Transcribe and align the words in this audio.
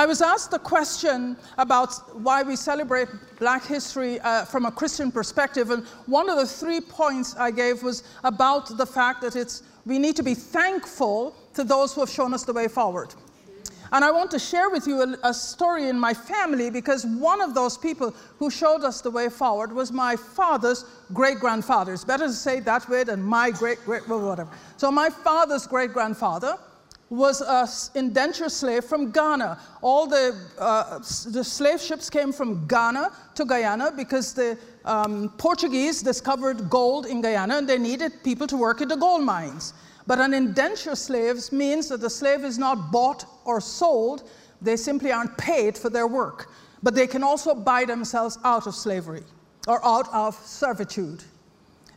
I 0.00 0.06
was 0.06 0.22
asked 0.22 0.50
the 0.50 0.58
question 0.58 1.36
about 1.58 1.92
why 2.16 2.42
we 2.42 2.56
celebrate 2.56 3.08
Black 3.38 3.66
history 3.66 4.18
uh, 4.20 4.46
from 4.46 4.64
a 4.64 4.70
Christian 4.70 5.12
perspective, 5.12 5.68
and 5.70 5.84
one 6.06 6.30
of 6.30 6.38
the 6.38 6.46
three 6.46 6.80
points 6.80 7.36
I 7.36 7.50
gave 7.50 7.82
was 7.82 8.02
about 8.24 8.78
the 8.78 8.86
fact 8.86 9.20
that 9.20 9.36
it's, 9.36 9.62
we 9.84 9.98
need 9.98 10.16
to 10.16 10.22
be 10.22 10.32
thankful 10.32 11.36
to 11.52 11.64
those 11.64 11.92
who 11.92 12.00
have 12.00 12.08
shown 12.08 12.32
us 12.32 12.44
the 12.44 12.52
way 12.54 12.66
forward. 12.66 13.14
And 13.92 14.02
I 14.02 14.10
want 14.10 14.30
to 14.30 14.38
share 14.38 14.70
with 14.70 14.86
you 14.86 15.02
a, 15.02 15.16
a, 15.22 15.34
story 15.34 15.90
in 15.90 16.00
my 16.00 16.14
family 16.14 16.70
because 16.70 17.04
one 17.04 17.42
of 17.42 17.52
those 17.54 17.76
people 17.76 18.14
who 18.38 18.50
showed 18.50 18.84
us 18.84 19.02
the 19.02 19.10
way 19.10 19.28
forward 19.28 19.70
was 19.70 19.92
my 19.92 20.16
father's 20.16 20.86
great 21.12 21.40
grandfather. 21.40 21.92
It's 21.92 22.06
better 22.06 22.26
to 22.26 22.32
say 22.32 22.60
that 22.60 22.88
way 22.88 23.04
than 23.04 23.22
my 23.22 23.50
great 23.50 23.84
great, 23.84 24.08
whatever. 24.08 24.48
So, 24.78 24.90
my 24.90 25.10
father's 25.10 25.66
great 25.66 25.92
grandfather 25.92 26.56
was 27.10 27.42
an 27.42 27.68
indentured 28.06 28.52
slave 28.52 28.84
from 28.84 29.10
Ghana. 29.10 29.58
All 29.82 30.06
the, 30.06 30.36
uh, 30.58 30.98
the 30.98 31.42
slave 31.42 31.80
ships 31.80 32.08
came 32.08 32.32
from 32.32 32.66
Ghana 32.68 33.10
to 33.34 33.44
Guyana 33.44 33.90
because 33.94 34.32
the 34.32 34.56
um, 34.84 35.28
Portuguese 35.36 36.02
discovered 36.02 36.70
gold 36.70 37.06
in 37.06 37.20
Guyana 37.20 37.58
and 37.58 37.68
they 37.68 37.78
needed 37.78 38.22
people 38.22 38.46
to 38.46 38.56
work 38.56 38.80
in 38.80 38.88
the 38.88 38.96
gold 38.96 39.24
mines. 39.24 39.74
But 40.06 40.20
an 40.20 40.32
indentured 40.32 40.98
slave 40.98 41.52
means 41.52 41.88
that 41.88 42.00
the 42.00 42.10
slave 42.10 42.44
is 42.44 42.58
not 42.58 42.92
bought 42.92 43.24
or 43.44 43.60
sold, 43.60 44.28
they 44.62 44.76
simply 44.76 45.10
aren't 45.10 45.36
paid 45.36 45.76
for 45.76 45.90
their 45.90 46.06
work. 46.06 46.50
But 46.82 46.94
they 46.94 47.06
can 47.06 47.24
also 47.24 47.54
buy 47.54 47.84
themselves 47.84 48.38
out 48.44 48.66
of 48.66 48.74
slavery 48.74 49.24
or 49.66 49.84
out 49.84 50.08
of 50.12 50.34
servitude. 50.46 51.24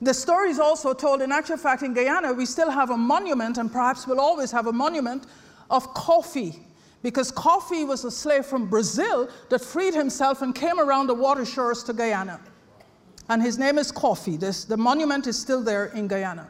The 0.03 0.13
story 0.13 0.49
is 0.49 0.59
also 0.59 0.93
told, 0.93 1.21
in 1.21 1.31
actual 1.31 1.55
fact, 1.55 1.81
in 1.81 1.93
Guyana, 1.93 2.33
we 2.33 2.45
still 2.45 2.69
have 2.69 2.89
a 2.89 2.97
monument, 2.97 3.57
and 3.57 3.71
perhaps 3.71 4.05
we'll 4.05 4.19
always 4.19 4.51
have 4.51 4.67
a 4.67 4.73
monument 4.73 5.25
of 5.69 5.93
Cuffy. 5.93 6.59
because 7.03 7.31
Cuffy 7.31 7.83
was 7.83 8.03
a 8.05 8.11
slave 8.11 8.45
from 8.45 8.69
Brazil 8.69 9.29
that 9.49 9.59
freed 9.59 9.93
himself 9.93 10.41
and 10.41 10.55
came 10.55 10.79
around 10.79 11.07
the 11.07 11.13
water 11.13 11.45
shores 11.45 11.83
to 11.83 11.93
Guyana. 11.93 12.39
And 13.29 13.41
his 13.41 13.59
name 13.59 13.77
is 13.77 13.91
Cuffy. 13.91 14.37
This, 14.37 14.63
the 14.65 14.77
monument 14.77 15.27
is 15.27 15.37
still 15.37 15.61
there 15.61 15.85
in 15.87 16.07
Guyana. 16.07 16.47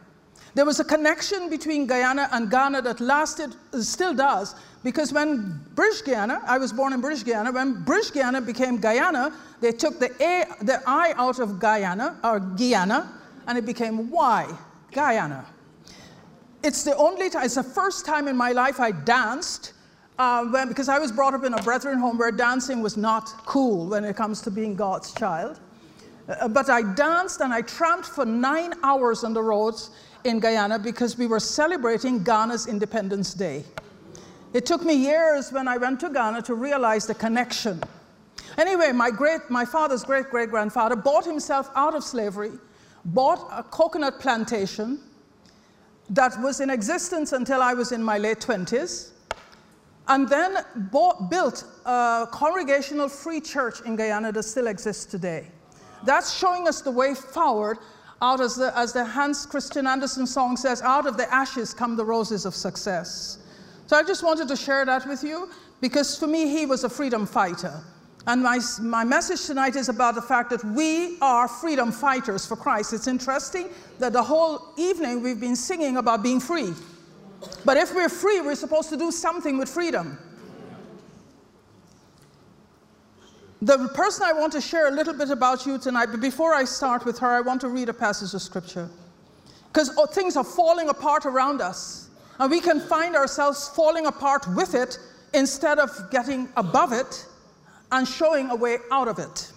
There 0.55 0.65
was 0.65 0.79
a 0.79 0.83
connection 0.83 1.49
between 1.49 1.87
Guyana 1.87 2.29
and 2.31 2.49
Ghana 2.49 2.83
that 2.83 2.99
lasted, 2.99 3.55
still 3.81 4.13
does, 4.13 4.53
because 4.83 5.11
when 5.11 5.59
British 5.73 6.03
Guiana, 6.03 6.41
I 6.45 6.59
was 6.59 6.71
born 6.71 6.93
in 6.93 7.01
British 7.01 7.23
Guiana, 7.23 7.51
when 7.51 7.83
British 7.83 8.11
Guiana 8.11 8.39
became 8.39 8.77
Guyana, 8.77 9.33
they 9.61 9.71
took 9.71 9.99
the, 9.99 10.11
A, 10.23 10.45
the 10.63 10.81
I 10.85 11.13
out 11.17 11.39
of 11.39 11.59
Guyana, 11.59 12.17
or 12.23 12.39
Guyana, 12.39 13.11
and 13.47 13.57
it 13.57 13.65
became 13.65 14.09
Y, 14.09 14.47
Guyana. 14.91 15.45
It's 16.63 16.83
the 16.83 16.95
only 16.95 17.29
time, 17.29 17.45
it's 17.45 17.55
the 17.55 17.63
first 17.63 18.05
time 18.05 18.27
in 18.27 18.37
my 18.37 18.51
life 18.51 18.79
I 18.79 18.91
danced 18.91 19.73
uh, 20.17 20.45
when, 20.45 20.67
because 20.67 20.89
I 20.89 20.99
was 20.99 21.11
brought 21.11 21.33
up 21.33 21.43
in 21.43 21.53
a 21.53 21.61
brethren 21.61 21.99
home 21.99 22.17
where 22.17 22.31
dancing 22.31 22.81
was 22.81 22.95
not 22.95 23.27
cool 23.45 23.87
when 23.87 24.05
it 24.05 24.15
comes 24.15 24.41
to 24.41 24.51
being 24.51 24.75
God's 24.75 25.13
child. 25.13 25.59
Uh, 26.29 26.47
but 26.47 26.69
I 26.69 26.93
danced 26.93 27.41
and 27.41 27.53
I 27.53 27.61
tramped 27.61 28.05
for 28.05 28.25
nine 28.25 28.73
hours 28.83 29.23
on 29.23 29.33
the 29.33 29.41
roads 29.41 29.89
in 30.23 30.39
Guyana 30.39 30.79
because 30.79 31.17
we 31.17 31.27
were 31.27 31.39
celebrating 31.39 32.23
Ghana's 32.23 32.67
Independence 32.67 33.33
Day. 33.33 33.65
It 34.53 34.65
took 34.65 34.83
me 34.83 34.93
years 34.93 35.51
when 35.51 35.67
I 35.67 35.77
went 35.77 35.99
to 36.01 36.09
Ghana 36.09 36.43
to 36.43 36.53
realize 36.53 37.07
the 37.07 37.15
connection. 37.15 37.81
Anyway, 38.57 38.91
my, 38.91 39.09
great, 39.09 39.41
my 39.49 39.65
father's 39.65 40.03
great 40.03 40.29
great 40.29 40.49
grandfather 40.49 40.95
bought 40.95 41.25
himself 41.25 41.69
out 41.75 41.95
of 41.95 42.03
slavery 42.03 42.51
bought 43.05 43.47
a 43.51 43.63
coconut 43.63 44.19
plantation 44.19 44.99
that 46.09 46.39
was 46.41 46.59
in 46.59 46.69
existence 46.69 47.31
until 47.31 47.61
I 47.61 47.73
was 47.73 47.91
in 47.91 48.03
my 48.03 48.17
late 48.17 48.39
20s, 48.39 49.11
and 50.07 50.27
then 50.27 50.57
bought, 50.91 51.29
built 51.29 51.65
a 51.85 52.27
congregational 52.31 53.07
free 53.07 53.39
church 53.39 53.81
in 53.85 53.95
Guyana 53.95 54.31
that 54.31 54.43
still 54.43 54.67
exists 54.67 55.05
today. 55.05 55.47
That's 56.05 56.33
showing 56.33 56.67
us 56.67 56.81
the 56.81 56.91
way 56.91 57.15
forward 57.15 57.77
out 58.21 58.39
as 58.39 58.55
the, 58.55 58.77
as 58.77 58.93
the 58.93 59.03
Hans 59.03 59.45
Christian 59.45 59.87
Andersen 59.87 60.25
song 60.25 60.55
says, 60.57 60.81
out 60.81 61.05
of 61.05 61.17
the 61.17 61.31
ashes 61.33 61.73
come 61.73 61.95
the 61.95 62.05
roses 62.05 62.45
of 62.45 62.55
success. 62.55 63.39
So 63.87 63.97
I 63.97 64.03
just 64.03 64.23
wanted 64.23 64.47
to 64.47 64.55
share 64.55 64.85
that 64.85 65.05
with 65.07 65.23
you 65.23 65.49
because 65.81 66.17
for 66.17 66.27
me, 66.27 66.47
he 66.47 66.65
was 66.65 66.85
a 66.85 66.89
freedom 66.89 67.25
fighter. 67.25 67.81
And 68.25 68.41
my, 68.41 68.59
my 68.81 69.03
message 69.03 69.45
tonight 69.45 69.75
is 69.75 69.89
about 69.89 70.15
the 70.15 70.21
fact 70.21 70.49
that 70.51 70.63
we 70.63 71.17
are 71.19 71.47
freedom 71.47 71.91
fighters 71.91 72.45
for 72.45 72.55
Christ. 72.55 72.93
It's 72.93 73.07
interesting 73.07 73.69
that 73.99 74.13
the 74.13 74.23
whole 74.23 74.69
evening 74.77 75.21
we've 75.21 75.41
been 75.41 75.57
singing 75.57 75.97
about 75.97 76.23
being 76.23 76.39
free. 76.39 76.73
But 77.65 77.75
if 77.75 77.93
we're 77.93 78.07
free, 78.07 78.39
we're 78.39 78.55
supposed 78.55 78.89
to 78.89 78.97
do 78.97 79.11
something 79.11 79.57
with 79.57 79.67
freedom. 79.67 80.17
The 83.61 83.89
person 83.89 84.23
I 84.25 84.31
want 84.31 84.53
to 84.53 84.61
share 84.61 84.87
a 84.87 84.91
little 84.91 85.13
bit 85.13 85.29
about 85.29 85.65
you 85.65 85.77
tonight, 85.77 86.07
but 86.11 86.21
before 86.21 86.53
I 86.53 86.63
start 86.63 87.05
with 87.05 87.19
her, 87.19 87.27
I 87.27 87.41
want 87.41 87.59
to 87.61 87.67
read 87.67 87.89
a 87.89 87.93
passage 87.93 88.33
of 88.33 88.41
scripture. 88.41 88.89
Because 89.67 89.91
oh, 89.97 90.05
things 90.05 90.37
are 90.37 90.43
falling 90.43 90.87
apart 90.89 91.25
around 91.25 91.59
us, 91.61 92.09
and 92.39 92.49
we 92.49 92.61
can 92.61 92.79
find 92.79 93.15
ourselves 93.15 93.69
falling 93.69 94.05
apart 94.05 94.45
with 94.55 94.75
it 94.75 94.97
instead 95.33 95.79
of 95.79 95.91
getting 96.11 96.47
above 96.55 96.93
it 96.93 97.25
and 97.93 98.07
showing 98.07 98.49
a 98.49 98.55
way 98.55 98.79
out 98.91 99.07
of 99.07 99.19
it. 99.19 99.51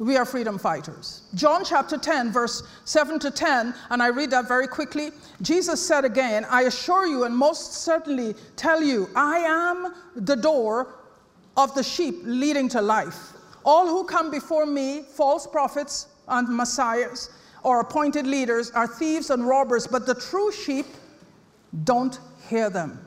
We 0.00 0.16
are 0.16 0.24
freedom 0.24 0.58
fighters. 0.58 1.22
John 1.34 1.64
chapter 1.64 1.96
10, 1.96 2.32
verse 2.32 2.62
7 2.84 3.18
to 3.20 3.30
10, 3.30 3.74
and 3.90 4.02
I 4.02 4.08
read 4.08 4.30
that 4.32 4.48
very 4.48 4.66
quickly. 4.66 5.10
Jesus 5.40 5.80
said 5.86 6.04
again, 6.04 6.44
I 6.50 6.62
assure 6.62 7.06
you 7.06 7.24
and 7.24 7.36
most 7.36 7.74
certainly 7.74 8.34
tell 8.56 8.82
you, 8.82 9.08
I 9.14 9.38
am 9.38 9.94
the 10.16 10.34
door 10.34 10.94
of 11.56 11.74
the 11.74 11.82
sheep 11.82 12.16
leading 12.24 12.68
to 12.70 12.80
life. 12.80 13.34
All 13.64 13.86
who 13.86 14.04
come 14.04 14.30
before 14.30 14.66
me, 14.66 15.02
false 15.02 15.46
prophets 15.46 16.08
and 16.26 16.48
messiahs, 16.48 17.30
or 17.62 17.80
appointed 17.80 18.26
leaders, 18.26 18.70
are 18.70 18.86
thieves 18.86 19.30
and 19.30 19.46
robbers, 19.46 19.86
but 19.86 20.06
the 20.06 20.14
true 20.14 20.50
sheep 20.50 20.86
don't 21.84 22.18
hear 22.48 22.68
them. 22.68 23.06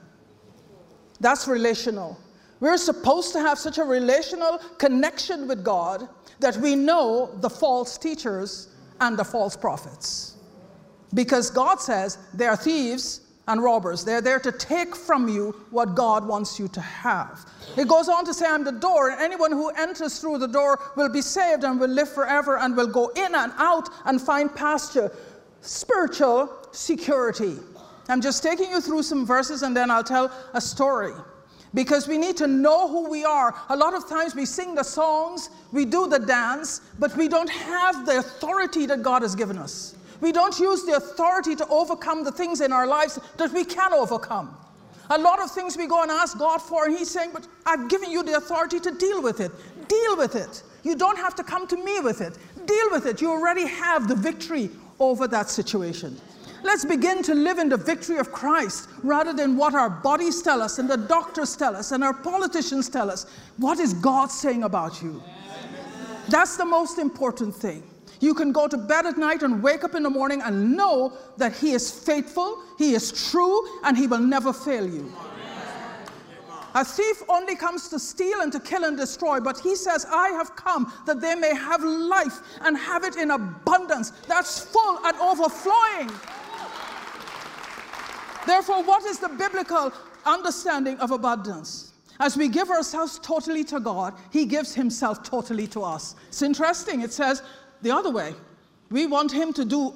That's 1.20 1.48
relational. 1.48 2.18
We're 2.63 2.78
supposed 2.78 3.34
to 3.34 3.41
have 3.41 3.59
such 3.59 3.78
a 3.78 3.84
relational 3.84 4.57
connection 4.78 5.50
with 5.50 5.66
God 5.66 6.07
that 6.40 6.56
we 6.56 6.78
know 6.78 7.29
the 7.41 7.50
false 7.50 7.97
teachers 7.97 8.69
and 9.01 9.19
the 9.19 9.25
false 9.25 9.57
prophets. 9.57 10.38
Because 11.13 11.52
God 11.52 11.81
says 11.81 12.18
they 12.34 12.46
are 12.46 12.56
thieves 12.56 13.19
and 13.50 13.62
robbers. 13.62 14.06
They're 14.06 14.22
there 14.22 14.40
to 14.40 14.53
take 14.53 14.96
from 14.96 15.28
you 15.28 15.53
what 15.72 15.94
God 15.94 16.25
wants 16.25 16.57
you 16.57 16.69
to 16.69 16.79
have. 16.79 17.46
It 17.75 17.90
goes 17.90 18.07
on 18.07 18.23
to 18.23 18.34
say, 18.34 18.46
I'm 18.46 18.63
the 18.63 18.72
door, 18.72 19.09
and 19.09 19.19
anyone 19.19 19.52
who 19.52 19.68
enters 19.72 20.19
through 20.19 20.38
the 20.38 20.47
door 20.47 20.79
will 20.96 21.09
be 21.09 21.22
saved 21.22 21.66
and 21.66 21.81
will 21.81 21.90
live 21.90 22.13
forever 22.13 22.59
and 22.59 22.78
will 22.78 22.88
go 22.88 23.09
in 23.09 23.35
and 23.35 23.52
out 23.57 23.90
and 24.06 24.22
find 24.22 24.56
pasture. 24.56 25.12
Spiritual 25.59 26.50
security. 26.72 27.57
I'm 28.07 28.22
just 28.22 28.41
taking 28.41 28.69
you 28.69 28.79
through 28.79 29.03
some 29.03 29.25
verses 29.25 29.63
and 29.63 29.75
then 29.75 29.91
I'll 29.91 30.02
tell 30.02 30.31
a 30.53 30.62
story 30.62 31.11
because 31.73 32.08
we 32.08 32.17
need 32.17 32.37
to 32.37 32.47
know 32.47 32.87
who 32.87 33.09
we 33.09 33.25
are. 33.25 33.55
A 33.70 33.75
lot 33.75 33.93
of 33.93 34.08
times 34.08 34.35
we 34.35 34.46
sing 34.46 34.75
the 34.75 34.84
songs, 34.84 35.49
we 35.72 35.85
do 35.85 36.08
the 36.08 36.20
dance, 36.20 36.81
but 36.99 37.16
we 37.17 37.28
don't 37.28 37.49
have 37.49 38.05
the 38.05 38.20
authority 38.20 38.85
that 38.85 39.02
God 39.02 39.22
has 39.22 39.35
given 39.35 39.58
us. 39.58 39.96
We 40.22 40.31
don't 40.31 40.58
use 40.59 40.84
the 40.84 40.93
authority 40.93 41.55
to 41.55 41.67
overcome 41.67 42.23
the 42.23 42.31
things 42.31 42.61
in 42.61 42.72
our 42.72 42.87
lives 42.87 43.20
that 43.37 43.52
we 43.52 43.66
can 43.66 43.93
overcome. 43.93 44.55
A 45.09 45.17
lot 45.17 45.41
of 45.41 45.52
things 45.52 45.75
we 45.75 45.85
go 45.85 46.02
and 46.02 46.09
ask 46.09 46.40
God 46.40 46.61
for, 46.61 46.85
and 46.85 46.97
He's 46.97 47.09
saying, 47.09 47.31
But 47.34 47.46
I've 47.66 47.90
given 47.90 48.09
you 48.09 48.23
the 48.23 48.37
authority 48.37 48.79
to 48.79 48.91
deal 48.91 49.22
with 49.22 49.41
it. 49.41 49.52
Deal 49.90 50.16
with 50.16 50.35
it. 50.35 50.64
You 50.84 50.96
don't 50.96 51.17
have 51.17 51.35
to 51.35 51.43
come 51.43 51.67
to 51.67 51.76
me 51.76 51.99
with 51.99 52.22
it. 52.22 52.37
Deal 52.66 52.90
with 52.91 53.05
it. 53.05 53.22
You 53.22 53.31
already 53.31 53.67
have 53.67 54.08
the 54.08 54.16
victory 54.16 54.69
over 54.99 55.28
that 55.28 55.49
situation. 55.49 56.19
Let's 56.64 56.86
begin 56.86 57.22
to 57.24 57.36
live 57.36 57.60
in 57.60 57.68
the 57.68 57.78
victory 57.78 58.18
of 58.18 58.32
Christ 58.32 58.90
rather 59.04 59.34
than 59.34 59.58
what 59.58 59.76
our 59.76 59.90
bodies 59.90 60.42
tell 60.42 60.62
us 60.62 60.80
and 60.80 60.90
the 60.90 60.98
doctors 60.98 61.56
tell 61.58 61.76
us 61.76 61.92
and 61.92 62.04
our 62.04 62.14
politicians 62.14 62.90
tell 62.90 63.12
us. 63.12 63.26
What 63.58 63.80
is 63.80 63.94
God 63.94 64.32
saying 64.32 64.64
about 64.64 65.02
you? 65.02 65.22
That's 66.30 66.56
the 66.56 66.66
most 66.66 67.00
important 67.00 67.54
thing. 67.54 67.84
You 68.22 68.34
can 68.34 68.54
go 68.54 68.70
to 68.70 68.78
bed 68.78 69.06
at 69.06 69.18
night 69.18 69.44
and 69.44 69.62
wake 69.62 69.84
up 69.84 69.96
in 69.96 70.04
the 70.04 70.10
morning 70.10 70.42
and 70.42 70.78
know 70.78 71.12
that 71.36 71.54
He 71.54 71.72
is 71.72 71.92
faithful, 71.92 72.64
He 72.78 72.94
is 72.94 73.30
true, 73.30 73.68
and 73.84 73.98
He 73.98 74.08
will 74.08 74.20
never 74.20 74.54
fail 74.54 74.88
you. 74.88 75.12
A 76.76 76.84
thief 76.84 77.22
only 77.30 77.56
comes 77.56 77.88
to 77.90 78.00
steal 78.00 78.42
and 78.42 78.52
to 78.52 78.60
kill 78.60 78.86
and 78.86 78.98
destroy, 78.98 79.40
but 79.40 79.60
he 79.60 79.76
says, 79.76 80.08
I 80.10 80.30
have 80.30 80.56
come 80.56 80.92
that 81.06 81.22
they 81.22 81.36
may 81.36 81.54
have 81.54 81.84
life 81.84 82.40
and 82.62 82.76
have 82.76 83.04
it 83.04 83.16
in 83.16 83.30
abundance. 83.30 84.10
That's 84.28 84.60
full 84.60 85.00
and 85.06 85.16
overflowing. 85.18 86.10
Therefore, 88.45 88.84
what 88.84 89.03
is 89.05 89.19
the 89.19 89.29
biblical 89.29 89.91
understanding 90.25 90.97
of 90.99 91.11
abundance? 91.11 91.93
As 92.19 92.37
we 92.37 92.47
give 92.47 92.69
ourselves 92.69 93.19
totally 93.19 93.63
to 93.66 93.79
God, 93.79 94.13
He 94.31 94.45
gives 94.45 94.75
Himself 94.75 95.23
totally 95.23 95.67
to 95.67 95.81
us. 95.81 96.16
It's 96.28 96.41
interesting. 96.41 97.01
It 97.01 97.11
says 97.11 97.41
the 97.81 97.91
other 97.91 98.11
way. 98.11 98.34
We 98.90 99.07
want 99.07 99.31
Him 99.31 99.53
to 99.53 99.66
do 99.66 99.93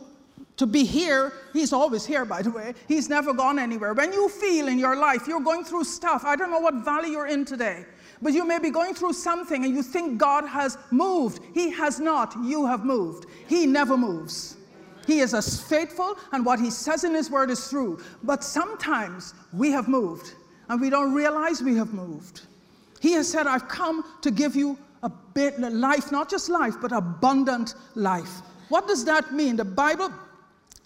To 0.57 0.65
be 0.65 0.83
here, 0.85 1.33
he's 1.53 1.71
always 1.71 2.05
here, 2.05 2.25
by 2.25 2.41
the 2.41 2.49
way. 2.49 2.73
He's 2.88 3.09
never 3.09 3.33
gone 3.33 3.59
anywhere. 3.59 3.94
When 3.94 4.11
you 4.11 4.27
feel 4.27 4.67
in 4.67 4.79
your 4.79 4.95
life 4.95 5.27
you're 5.27 5.44
going 5.44 5.63
through 5.63 5.83
stuff, 5.83 6.23
I 6.25 6.35
don't 6.35 6.49
know 6.49 6.59
what 6.59 6.85
valley 6.85 7.11
you're 7.11 7.27
in 7.27 7.45
today, 7.45 7.85
but 8.21 8.33
you 8.33 8.44
may 8.45 8.59
be 8.59 8.71
going 8.71 8.95
through 8.95 9.13
something 9.13 9.65
and 9.65 9.75
you 9.75 9.83
think 9.83 10.17
God 10.17 10.47
has 10.47 10.77
moved. 10.89 11.41
He 11.53 11.69
has 11.71 11.99
not. 11.99 12.35
You 12.44 12.65
have 12.65 12.83
moved. 12.83 13.25
He 13.47 13.67
never 13.67 13.97
moves. 13.97 14.57
He 15.07 15.21
is 15.21 15.33
as 15.33 15.59
faithful, 15.59 16.18
and 16.33 16.45
what 16.45 16.59
he 16.59 16.69
says 16.69 17.06
in 17.06 17.15
his 17.15 17.31
word 17.31 17.50
is 17.50 17.69
true. 17.69 18.00
But 18.24 18.44
sometimes 18.44 19.33
we 19.54 19.71
have 19.71 19.88
moved, 19.88 20.33
and 20.68 20.81
we 20.81 20.89
don't 20.89 21.13
realize 21.13 21.63
we 21.63 21.77
have 21.77 21.94
moved. 21.94 22.42
He 23.00 23.13
has 23.13 23.31
said, 23.31 23.48
I've 23.48 23.69
come 23.69 24.04
to 24.21 24.30
give 24.30 24.56
you 24.56 24.77
a 25.04 25.09
bit 25.09 25.59
life, 25.59 26.12
not 26.12 26.30
just 26.30 26.50
life, 26.50 26.75
but 26.81 26.92
abundant 26.92 27.75
life. 27.95 28.42
What 28.68 28.86
does 28.86 29.06
that 29.06 29.33
mean? 29.33 29.56
The 29.56 29.63
Bible 29.63 30.12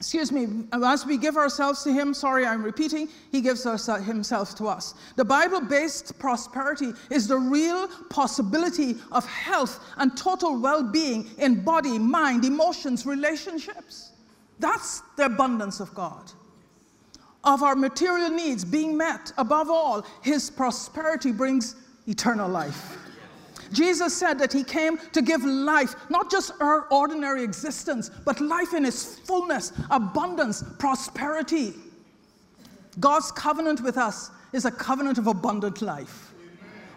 excuse 0.01 0.31
me, 0.31 0.65
as 0.73 1.06
we 1.06 1.15
give 1.15 1.38
ourselves 1.38 1.83
to 1.83 1.94
Him, 1.94 2.15
sorry, 2.15 2.44
I'm 2.44 2.63
repeating, 2.63 3.07
He 3.31 3.39
gives 3.39 3.68
us, 3.68 3.88
uh, 3.88 3.97
Himself 3.97 4.56
to 4.56 4.68
us. 4.68 4.95
The 5.15 5.23
Bible 5.23 5.62
based 5.62 6.18
prosperity 6.18 6.94
is 7.12 7.27
the 7.27 7.38
real 7.38 7.88
possibility 8.09 8.95
of 9.12 9.27
health 9.27 9.79
and 9.97 10.18
total 10.18 10.59
well 10.59 10.81
being 10.81 11.29
in 11.38 11.63
body, 11.63 12.00
mind, 12.00 12.45
emotions, 12.45 13.06
relationships. 13.06 14.10
That's 14.61 15.01
the 15.17 15.25
abundance 15.25 15.79
of 15.79 15.93
God. 15.93 16.31
Of 17.43 17.63
our 17.63 17.75
material 17.75 18.29
needs 18.29 18.63
being 18.63 18.95
met, 18.95 19.33
above 19.37 19.69
all, 19.69 20.05
His 20.21 20.49
prosperity 20.49 21.31
brings 21.31 21.75
eternal 22.07 22.47
life. 22.47 22.97
Jesus 23.71 24.15
said 24.15 24.37
that 24.39 24.51
he 24.51 24.63
came 24.63 24.97
to 25.13 25.21
give 25.21 25.43
life, 25.43 25.95
not 26.09 26.29
just 26.29 26.51
our 26.59 26.87
ordinary 26.91 27.43
existence, 27.43 28.11
but 28.25 28.41
life 28.41 28.73
in 28.73 28.85
its 28.85 29.19
fullness, 29.19 29.71
abundance, 29.89 30.63
prosperity. 30.77 31.73
God's 32.99 33.31
covenant 33.31 33.81
with 33.81 33.97
us 33.97 34.29
is 34.51 34.65
a 34.65 34.71
covenant 34.71 35.17
of 35.17 35.27
abundant 35.27 35.81
life. 35.81 36.33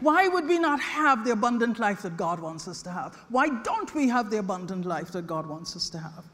Why 0.00 0.26
would 0.26 0.48
we 0.48 0.58
not 0.58 0.80
have 0.80 1.24
the 1.24 1.30
abundant 1.30 1.78
life 1.78 2.02
that 2.02 2.16
God 2.16 2.40
wants 2.40 2.66
us 2.66 2.82
to 2.82 2.90
have? 2.90 3.14
Why 3.28 3.48
don't 3.62 3.94
we 3.94 4.08
have 4.08 4.28
the 4.28 4.38
abundant 4.38 4.84
life 4.84 5.12
that 5.12 5.26
God 5.26 5.46
wants 5.46 5.76
us 5.76 5.88
to 5.90 5.98
have? 5.98 6.24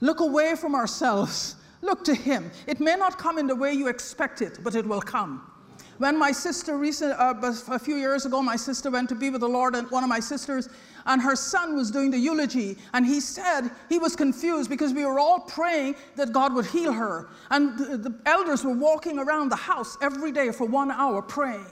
Look 0.00 0.20
away 0.20 0.54
from 0.56 0.74
ourselves. 0.74 1.56
Look 1.82 2.04
to 2.04 2.14
Him. 2.14 2.50
It 2.66 2.80
may 2.80 2.96
not 2.96 3.18
come 3.18 3.38
in 3.38 3.46
the 3.46 3.56
way 3.56 3.72
you 3.72 3.88
expect 3.88 4.42
it, 4.42 4.58
but 4.62 4.74
it 4.74 4.86
will 4.86 5.00
come. 5.00 5.50
When 5.98 6.18
my 6.18 6.30
sister, 6.30 6.76
recent, 6.76 7.18
uh, 7.18 7.34
a 7.68 7.78
few 7.78 7.96
years 7.96 8.26
ago, 8.26 8.42
my 8.42 8.56
sister 8.56 8.90
went 8.90 9.08
to 9.08 9.14
be 9.14 9.30
with 9.30 9.40
the 9.40 9.48
Lord, 9.48 9.74
and 9.74 9.90
one 9.90 10.02
of 10.02 10.10
my 10.10 10.20
sisters, 10.20 10.68
and 11.06 11.22
her 11.22 11.34
son 11.34 11.74
was 11.74 11.90
doing 11.90 12.10
the 12.10 12.18
eulogy, 12.18 12.76
and 12.92 13.06
he 13.06 13.18
said 13.20 13.70
he 13.88 13.98
was 13.98 14.14
confused 14.14 14.68
because 14.68 14.92
we 14.92 15.06
were 15.06 15.18
all 15.18 15.40
praying 15.40 15.96
that 16.16 16.32
God 16.32 16.52
would 16.52 16.66
heal 16.66 16.92
her. 16.92 17.28
And 17.50 17.78
the, 17.78 17.96
the 17.96 18.14
elders 18.26 18.62
were 18.62 18.74
walking 18.74 19.18
around 19.18 19.48
the 19.48 19.56
house 19.56 19.96
every 20.02 20.32
day 20.32 20.52
for 20.52 20.66
one 20.66 20.90
hour 20.90 21.22
praying. 21.22 21.66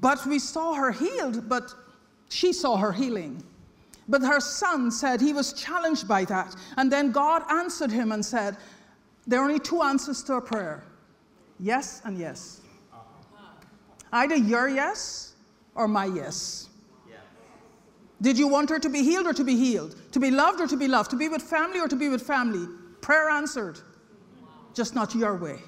But 0.00 0.26
we 0.26 0.40
saw 0.40 0.74
her 0.74 0.90
healed, 0.90 1.48
but 1.48 1.72
she 2.28 2.52
saw 2.52 2.76
her 2.76 2.92
healing. 2.92 3.42
But 4.08 4.22
her 4.22 4.40
son 4.40 4.90
said 4.90 5.20
he 5.20 5.32
was 5.32 5.52
challenged 5.52 6.08
by 6.08 6.24
that. 6.24 6.56
And 6.76 6.90
then 6.90 7.12
God 7.12 7.42
answered 7.50 7.90
him 7.90 8.12
and 8.12 8.24
said, 8.24 8.56
There 9.26 9.40
are 9.40 9.44
only 9.44 9.60
two 9.60 9.82
answers 9.82 10.22
to 10.24 10.34
a 10.34 10.40
prayer 10.40 10.84
yes 11.60 12.00
and 12.04 12.16
yes. 12.16 12.60
Either 14.12 14.36
your 14.36 14.68
yes 14.68 15.34
or 15.74 15.86
my 15.86 16.06
yes. 16.06 16.68
Did 18.20 18.36
you 18.36 18.48
want 18.48 18.68
her 18.70 18.78
to 18.80 18.88
be 18.88 19.02
healed 19.02 19.26
or 19.26 19.32
to 19.32 19.44
be 19.44 19.56
healed? 19.56 19.94
To 20.12 20.18
be 20.18 20.30
loved 20.30 20.60
or 20.60 20.66
to 20.66 20.76
be 20.76 20.88
loved? 20.88 21.10
To 21.10 21.16
be 21.16 21.28
with 21.28 21.42
family 21.42 21.78
or 21.78 21.86
to 21.86 21.94
be 21.94 22.08
with 22.08 22.22
family? 22.22 22.66
Prayer 23.00 23.28
answered. 23.28 23.78
Just 24.74 24.94
not 24.94 25.14
your 25.14 25.36
way. 25.36 25.58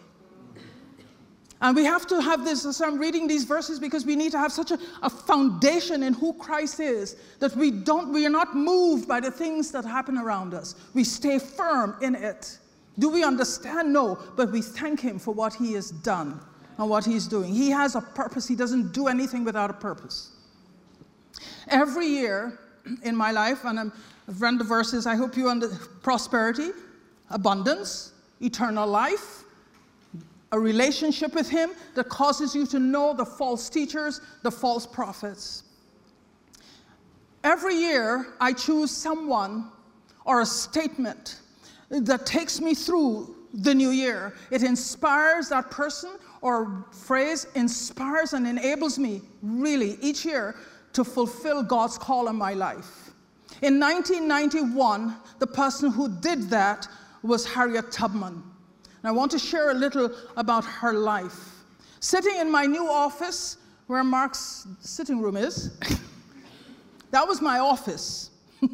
And 1.62 1.76
we 1.76 1.84
have 1.84 2.06
to 2.06 2.22
have 2.22 2.44
this, 2.44 2.64
as 2.64 2.80
I'm 2.80 2.98
reading 2.98 3.26
these 3.26 3.44
verses, 3.44 3.78
because 3.78 4.06
we 4.06 4.16
need 4.16 4.32
to 4.32 4.38
have 4.38 4.50
such 4.50 4.70
a, 4.70 4.78
a, 5.02 5.10
foundation 5.10 6.02
in 6.02 6.14
who 6.14 6.32
Christ 6.32 6.80
is 6.80 7.16
that 7.38 7.54
we 7.54 7.70
don't, 7.70 8.14
we 8.14 8.24
are 8.24 8.30
not 8.30 8.56
moved 8.56 9.06
by 9.06 9.20
the 9.20 9.30
things 9.30 9.70
that 9.72 9.84
happen 9.84 10.16
around 10.16 10.54
us. 10.54 10.74
We 10.94 11.04
stay 11.04 11.38
firm 11.38 11.96
in 12.00 12.14
it. 12.14 12.58
Do 12.98 13.10
we 13.10 13.24
understand? 13.24 13.92
No, 13.92 14.18
but 14.36 14.50
we 14.50 14.62
thank 14.62 15.00
Him 15.00 15.18
for 15.18 15.34
what 15.34 15.52
He 15.52 15.74
has 15.74 15.90
done 15.90 16.40
and 16.80 16.88
what 16.88 17.04
he's 17.04 17.26
doing. 17.26 17.52
He 17.52 17.70
has 17.70 17.94
a 17.94 18.00
purpose, 18.00 18.48
he 18.48 18.56
doesn't 18.56 18.92
do 18.92 19.06
anything 19.06 19.44
without 19.44 19.68
a 19.68 19.74
purpose. 19.74 20.30
Every 21.68 22.06
year 22.06 22.58
in 23.02 23.14
my 23.14 23.30
life, 23.32 23.64
and 23.64 23.78
i 23.78 23.82
have 24.26 24.40
read 24.40 24.58
the 24.58 24.64
verses, 24.64 25.06
I 25.06 25.14
hope 25.14 25.36
you 25.36 25.50
understand 25.50 25.86
prosperity, 26.02 26.70
abundance, 27.28 28.12
eternal 28.40 28.88
life, 28.88 29.44
a 30.52 30.58
relationship 30.58 31.34
with 31.34 31.48
him 31.48 31.70
that 31.94 32.08
causes 32.08 32.54
you 32.54 32.66
to 32.66 32.78
know 32.78 33.14
the 33.14 33.24
false 33.24 33.68
teachers, 33.68 34.20
the 34.42 34.50
false 34.50 34.86
prophets. 34.86 35.64
Every 37.44 37.76
year, 37.76 38.34
I 38.40 38.52
choose 38.52 38.90
someone 38.90 39.70
or 40.24 40.40
a 40.42 40.46
statement 40.46 41.40
that 41.88 42.26
takes 42.26 42.60
me 42.60 42.74
through 42.74 43.34
the 43.52 43.74
new 43.74 43.90
year. 43.90 44.34
It 44.50 44.62
inspires 44.62 45.48
that 45.48 45.70
person 45.70 46.10
or 46.42 46.84
phrase 46.92 47.46
inspires 47.54 48.32
and 48.32 48.46
enables 48.46 48.98
me 48.98 49.22
really 49.42 49.98
each 50.00 50.24
year 50.24 50.56
to 50.92 51.04
fulfill 51.04 51.62
God's 51.62 51.98
call 51.98 52.28
in 52.28 52.36
my 52.36 52.54
life. 52.54 53.10
In 53.62 53.78
1991, 53.78 55.16
the 55.38 55.46
person 55.46 55.90
who 55.90 56.08
did 56.08 56.48
that 56.50 56.88
was 57.22 57.46
Harriet 57.46 57.92
Tubman. 57.92 58.42
And 59.02 59.08
I 59.08 59.12
want 59.12 59.30
to 59.32 59.38
share 59.38 59.70
a 59.70 59.74
little 59.74 60.12
about 60.36 60.64
her 60.64 60.92
life. 60.92 61.64
Sitting 62.00 62.36
in 62.36 62.50
my 62.50 62.66
new 62.66 62.88
office, 62.88 63.56
where 63.86 64.04
Mark's 64.04 64.66
sitting 64.80 65.20
room 65.20 65.36
is, 65.36 65.78
that 67.10 67.26
was 67.26 67.40
my 67.40 67.58
office 67.58 68.30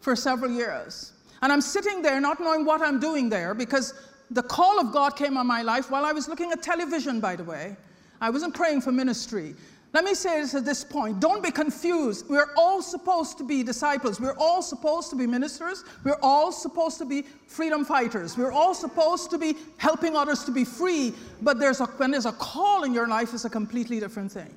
for 0.00 0.16
several 0.16 0.50
years. 0.50 1.12
And 1.42 1.52
I'm 1.52 1.60
sitting 1.60 2.00
there 2.00 2.20
not 2.20 2.40
knowing 2.40 2.64
what 2.64 2.80
I'm 2.80 2.98
doing 2.98 3.28
there 3.28 3.54
because 3.54 3.94
the 4.30 4.42
call 4.42 4.80
of 4.80 4.92
God 4.92 5.16
came 5.16 5.36
on 5.36 5.46
my 5.46 5.62
life 5.62 5.90
while 5.90 6.04
I 6.04 6.12
was 6.12 6.28
looking 6.28 6.52
at 6.52 6.62
television, 6.62 7.20
by 7.20 7.36
the 7.36 7.44
way. 7.44 7.76
I 8.20 8.30
wasn't 8.30 8.54
praying 8.54 8.80
for 8.80 8.92
ministry. 8.92 9.54
Let 9.96 10.04
me 10.04 10.12
say 10.12 10.42
this 10.42 10.54
at 10.54 10.66
this 10.66 10.84
point 10.84 11.20
don't 11.20 11.42
be 11.42 11.50
confused. 11.50 12.28
We're 12.28 12.52
all 12.54 12.82
supposed 12.82 13.38
to 13.38 13.44
be 13.44 13.62
disciples. 13.62 14.20
We're 14.20 14.36
all 14.36 14.60
supposed 14.60 15.08
to 15.08 15.16
be 15.16 15.26
ministers. 15.26 15.84
We're 16.04 16.18
all 16.20 16.52
supposed 16.52 16.98
to 16.98 17.06
be 17.06 17.22
freedom 17.46 17.82
fighters. 17.82 18.36
We're 18.36 18.52
all 18.52 18.74
supposed 18.74 19.30
to 19.30 19.38
be 19.38 19.56
helping 19.78 20.14
others 20.14 20.44
to 20.44 20.50
be 20.50 20.66
free. 20.66 21.14
But 21.40 21.58
there's 21.58 21.80
a, 21.80 21.86
when 21.86 22.10
there's 22.10 22.26
a 22.26 22.32
call 22.32 22.84
in 22.84 22.92
your 22.92 23.08
life, 23.08 23.32
it's 23.32 23.46
a 23.46 23.48
completely 23.48 23.98
different 23.98 24.30
thing. 24.30 24.54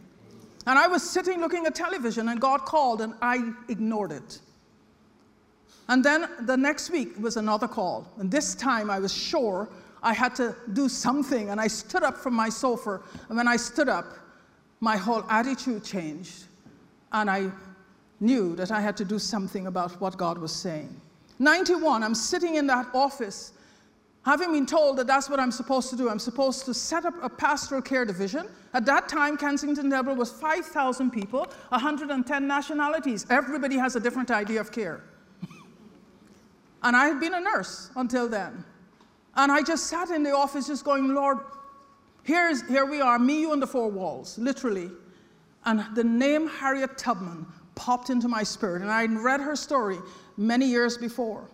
And 0.67 0.77
I 0.77 0.88
was 0.88 1.10
sitting 1.10 1.39
looking 1.39 1.65
at 1.65 1.74
television, 1.74 2.27
and 2.27 2.41
God 2.41 2.65
called, 2.65 3.00
and 3.00 3.13
I 3.22 3.53
ignored 3.69 4.12
it. 4.12 4.39
And 5.88 6.03
then 6.03 6.27
the 6.41 6.58
next 6.58 6.89
week 6.89 7.17
was 7.17 7.38
another 7.38 7.69
call. 7.69 8.12
And 8.17 8.29
this 8.29 8.55
time 8.55 8.89
I 8.89 9.00
was 9.00 9.13
sure 9.13 9.69
I 10.03 10.12
had 10.12 10.36
to 10.36 10.53
do 10.74 10.89
something. 10.89 11.50
And 11.50 11.62
I 11.62 11.67
stood 11.67 12.03
up 12.03 12.17
from 12.17 12.34
my 12.34 12.50
sofa. 12.50 13.00
And 13.29 13.38
when 13.38 13.48
I 13.48 13.55
stood 13.55 13.88
up, 13.88 14.17
my 14.80 14.98
whole 14.98 15.24
attitude 15.30 15.84
changed. 15.84 16.46
And 17.12 17.30
I 17.30 17.52
knew 18.20 18.56
that 18.56 18.72
I 18.72 18.82
had 18.82 18.98
to 18.98 19.06
do 19.06 19.20
something 19.20 19.68
about 19.68 20.00
what 20.00 20.18
God 20.18 20.38
was 20.38 20.52
saying. 20.52 21.00
91, 21.40 22.04
I'm 22.04 22.16
sitting 22.16 22.56
in 22.56 22.68
that 22.68 22.88
office, 22.94 23.54
having 24.26 24.52
been 24.52 24.66
told 24.66 24.98
that 24.98 25.08
that's 25.08 25.30
what 25.30 25.40
I'm 25.40 25.52
supposed 25.52 25.90
to 25.90 25.96
do. 25.96 26.10
I'm 26.10 26.20
supposed 26.20 26.66
to 26.66 26.74
set 26.74 27.06
up 27.06 27.14
a 27.24 27.30
pastoral 27.30 27.82
care 27.82 28.06
division. 28.06 28.48
At 28.74 28.86
that 28.86 29.08
time, 29.08 29.38
Kensington 29.38 29.90
Temple 29.90 30.16
was 30.16 30.32
5,000 30.32 31.12
people, 31.12 31.48
110 31.70 32.48
nationalities. 32.48 33.26
Everybody 33.30 33.78
has 33.78 33.96
a 33.96 34.00
different 34.00 34.32
idea 34.32 34.60
of 34.60 34.72
care. 34.72 35.02
And 36.84 36.96
I 36.96 37.08
had 37.08 37.20
been 37.20 37.34
a 37.34 37.42
nurse 37.42 37.92
until 37.96 38.30
then. 38.30 38.64
And 39.36 39.52
I 39.52 39.62
just 39.62 39.88
sat 39.88 40.10
in 40.10 40.24
the 40.24 40.32
office 40.32 40.68
just 40.68 40.84
going, 40.84 41.14
Lord, 41.14 41.40
here's, 42.30 42.62
here 42.68 42.86
we 42.86 43.02
are, 43.02 43.18
me, 43.18 43.42
you, 43.42 43.54
and 43.54 43.62
the 43.62 43.68
four 43.68 43.90
walls, 43.90 44.38
literally. 44.38 44.92
And 45.66 45.84
the 45.96 46.04
name 46.04 46.48
Harriet 46.48 46.96
Tubman 46.96 47.46
popped 47.74 48.12
into 48.12 48.28
my 48.28 48.44
spirit. 48.44 48.84
And 48.84 48.92
I 48.92 49.08
read 49.08 49.42
her 49.42 49.56
story 49.56 49.98
many 50.38 50.68
years 50.68 50.96
before. 50.96 51.50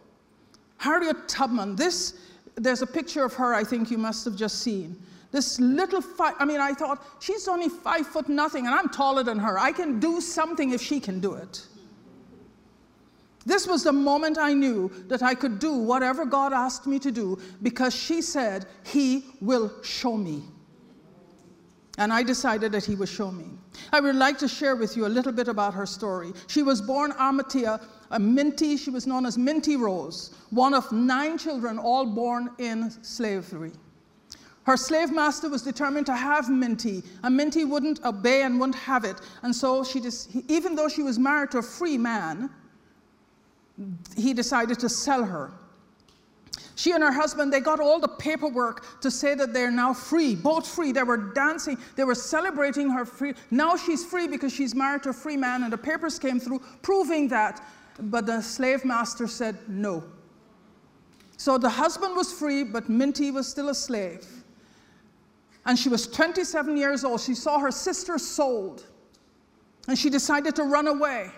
Harriet 0.77 1.29
Tubman, 1.29 1.77
this, 1.77 2.15
there's 2.55 2.81
a 2.81 2.87
picture 2.87 3.23
of 3.23 3.33
her 3.35 3.53
I 3.53 3.63
think 3.63 3.89
you 3.89 3.97
must 3.97 4.25
have 4.25 4.35
just 4.35 4.59
seen. 4.59 5.01
This 5.31 5.59
little, 5.61 6.03
I 6.19 6.43
mean, 6.43 6.59
I 6.59 6.73
thought, 6.73 7.03
she's 7.21 7.47
only 7.47 7.69
five 7.69 8.05
foot 8.05 8.27
nothing, 8.27 8.65
and 8.65 8.75
I'm 8.75 8.89
taller 8.89 9.23
than 9.23 9.39
her. 9.39 9.57
I 9.57 9.71
can 9.71 9.99
do 10.01 10.19
something 10.19 10.71
if 10.71 10.81
she 10.81 10.99
can 10.99 11.21
do 11.21 11.35
it. 11.35 11.65
This 13.45 13.65
was 13.65 13.83
the 13.83 13.93
moment 13.93 14.37
I 14.37 14.53
knew 14.53 14.91
that 15.07 15.23
I 15.23 15.35
could 15.35 15.59
do 15.59 15.73
whatever 15.77 16.25
God 16.25 16.51
asked 16.51 16.85
me 16.85 16.99
to 16.99 17.11
do 17.11 17.39
because 17.61 17.95
she 17.95 18.21
said, 18.21 18.65
He 18.83 19.23
will 19.39 19.71
show 19.81 20.17
me. 20.17 20.43
And 21.97 22.11
I 22.11 22.23
decided 22.23 22.71
that 22.73 22.85
He 22.85 22.95
would 22.95 23.09
show 23.09 23.31
me. 23.31 23.45
I 23.93 23.99
would 23.99 24.15
like 24.15 24.37
to 24.39 24.47
share 24.47 24.75
with 24.75 24.97
you 24.97 25.05
a 25.05 25.07
little 25.07 25.31
bit 25.31 25.47
about 25.47 25.73
her 25.73 25.85
story. 25.85 26.33
She 26.47 26.63
was 26.63 26.81
born 26.81 27.11
Amatia 27.13 27.79
a 28.11 28.19
Minty, 28.19 28.77
she 28.77 28.89
was 28.89 29.07
known 29.07 29.25
as 29.25 29.37
Minty 29.37 29.75
Rose, 29.75 30.31
one 30.49 30.73
of 30.73 30.91
nine 30.91 31.37
children, 31.37 31.77
all 31.79 32.05
born 32.05 32.49
in 32.59 32.91
slavery. 33.03 33.71
Her 34.63 34.77
slave 34.77 35.11
master 35.11 35.49
was 35.49 35.61
determined 35.61 36.05
to 36.07 36.15
have 36.15 36.49
Minty, 36.49 37.03
and 37.23 37.35
Minty 37.35 37.65
wouldn't 37.65 38.03
obey 38.03 38.43
and 38.43 38.59
wouldn't 38.59 38.77
have 38.77 39.05
it. 39.05 39.21
And 39.43 39.55
so 39.55 39.83
she 39.83 39.99
just, 39.99 40.35
even 40.47 40.75
though 40.75 40.89
she 40.89 41.03
was 41.03 41.19
married 41.19 41.51
to 41.51 41.59
a 41.59 41.61
free 41.61 41.97
man, 41.97 42.49
he 44.17 44.33
decided 44.33 44.79
to 44.79 44.89
sell 44.89 45.23
her. 45.23 45.51
She 46.75 46.91
and 46.91 47.01
her 47.01 47.11
husband, 47.11 47.53
they 47.53 47.61
got 47.61 47.79
all 47.79 47.99
the 47.99 48.07
paperwork 48.07 48.99
to 48.99 49.09
say 49.09 49.33
that 49.35 49.53
they're 49.53 49.71
now 49.71 49.93
free, 49.93 50.35
both 50.35 50.67
free. 50.67 50.91
They 50.91 51.03
were 51.03 51.31
dancing, 51.33 51.77
they 51.95 52.03
were 52.03 52.15
celebrating 52.15 52.89
her 52.89 53.05
free. 53.05 53.33
Now 53.49 53.77
she's 53.77 54.05
free 54.05 54.27
because 54.27 54.51
she's 54.53 54.75
married 54.75 55.03
to 55.03 55.09
a 55.09 55.13
free 55.13 55.37
man, 55.37 55.63
and 55.63 55.71
the 55.71 55.77
papers 55.77 56.19
came 56.19 56.39
through 56.39 56.59
proving 56.81 57.29
that. 57.29 57.61
But 57.97 58.25
the 58.25 58.41
slave 58.41 58.83
master 58.83 59.25
said 59.25 59.57
no. 59.69 60.03
So 61.37 61.57
the 61.57 61.69
husband 61.69 62.15
was 62.15 62.33
free, 62.33 62.65
but 62.65 62.89
Minty 62.89 63.31
was 63.31 63.47
still 63.47 63.69
a 63.69 63.75
slave. 63.75 64.27
And 65.65 65.79
she 65.79 65.89
was 65.89 66.07
27 66.07 66.75
years 66.75 67.03
old. 67.05 67.21
She 67.21 67.35
saw 67.35 67.57
her 67.59 67.71
sister 67.71 68.17
sold, 68.17 68.85
and 69.87 69.97
she 69.97 70.09
decided 70.09 70.55
to 70.57 70.63
run 70.63 70.87
away. 70.87 71.31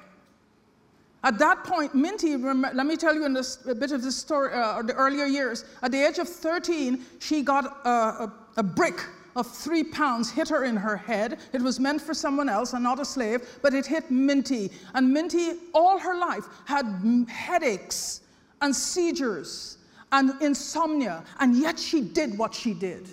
At 1.24 1.40
that 1.40 1.64
point, 1.64 1.96
Minty, 1.96 2.38
let 2.38 2.86
me 2.86 2.96
tell 2.96 3.16
you 3.16 3.26
a 3.26 3.76
bit 3.76 3.92
of 3.92 4.04
the 4.04 4.12
story, 4.12 4.54
uh, 4.54 4.82
the 4.84 4.94
earlier 4.94 5.26
years. 5.26 5.66
At 5.82 5.92
the 5.92 6.06
age 6.06 6.20
of 6.20 6.30
13, 6.30 7.04
she 7.20 7.42
got 7.42 7.66
a, 7.86 7.90
a, 7.90 8.34
a 8.58 8.64
brick 8.64 9.04
of 9.36 9.48
three 9.48 9.84
pounds 9.84 10.30
hit 10.32 10.50
her 10.50 10.64
in 10.64 10.76
her 10.76 10.98
head. 10.98 11.40
It 11.54 11.62
was 11.62 11.80
meant 11.80 12.02
for 12.02 12.14
someone 12.14 12.50
else 12.50 12.74
and 12.74 12.84
not 12.84 13.00
a 13.00 13.06
slave, 13.06 13.48
but 13.62 13.74
it 13.74 13.86
hit 13.86 14.10
Minty. 14.12 14.72
And 14.94 15.12
Minty, 15.12 15.54
all 15.74 16.00
her 16.00 16.18
life, 16.18 16.46
had 16.66 16.86
headaches 17.30 18.22
and 18.62 18.76
seizures 18.76 19.78
and 20.12 20.42
insomnia, 20.42 21.24
and 21.40 21.56
yet 21.56 21.80
she 21.80 22.02
did 22.02 22.38
what 22.38 22.54
she 22.54 22.74
did. 22.74 23.10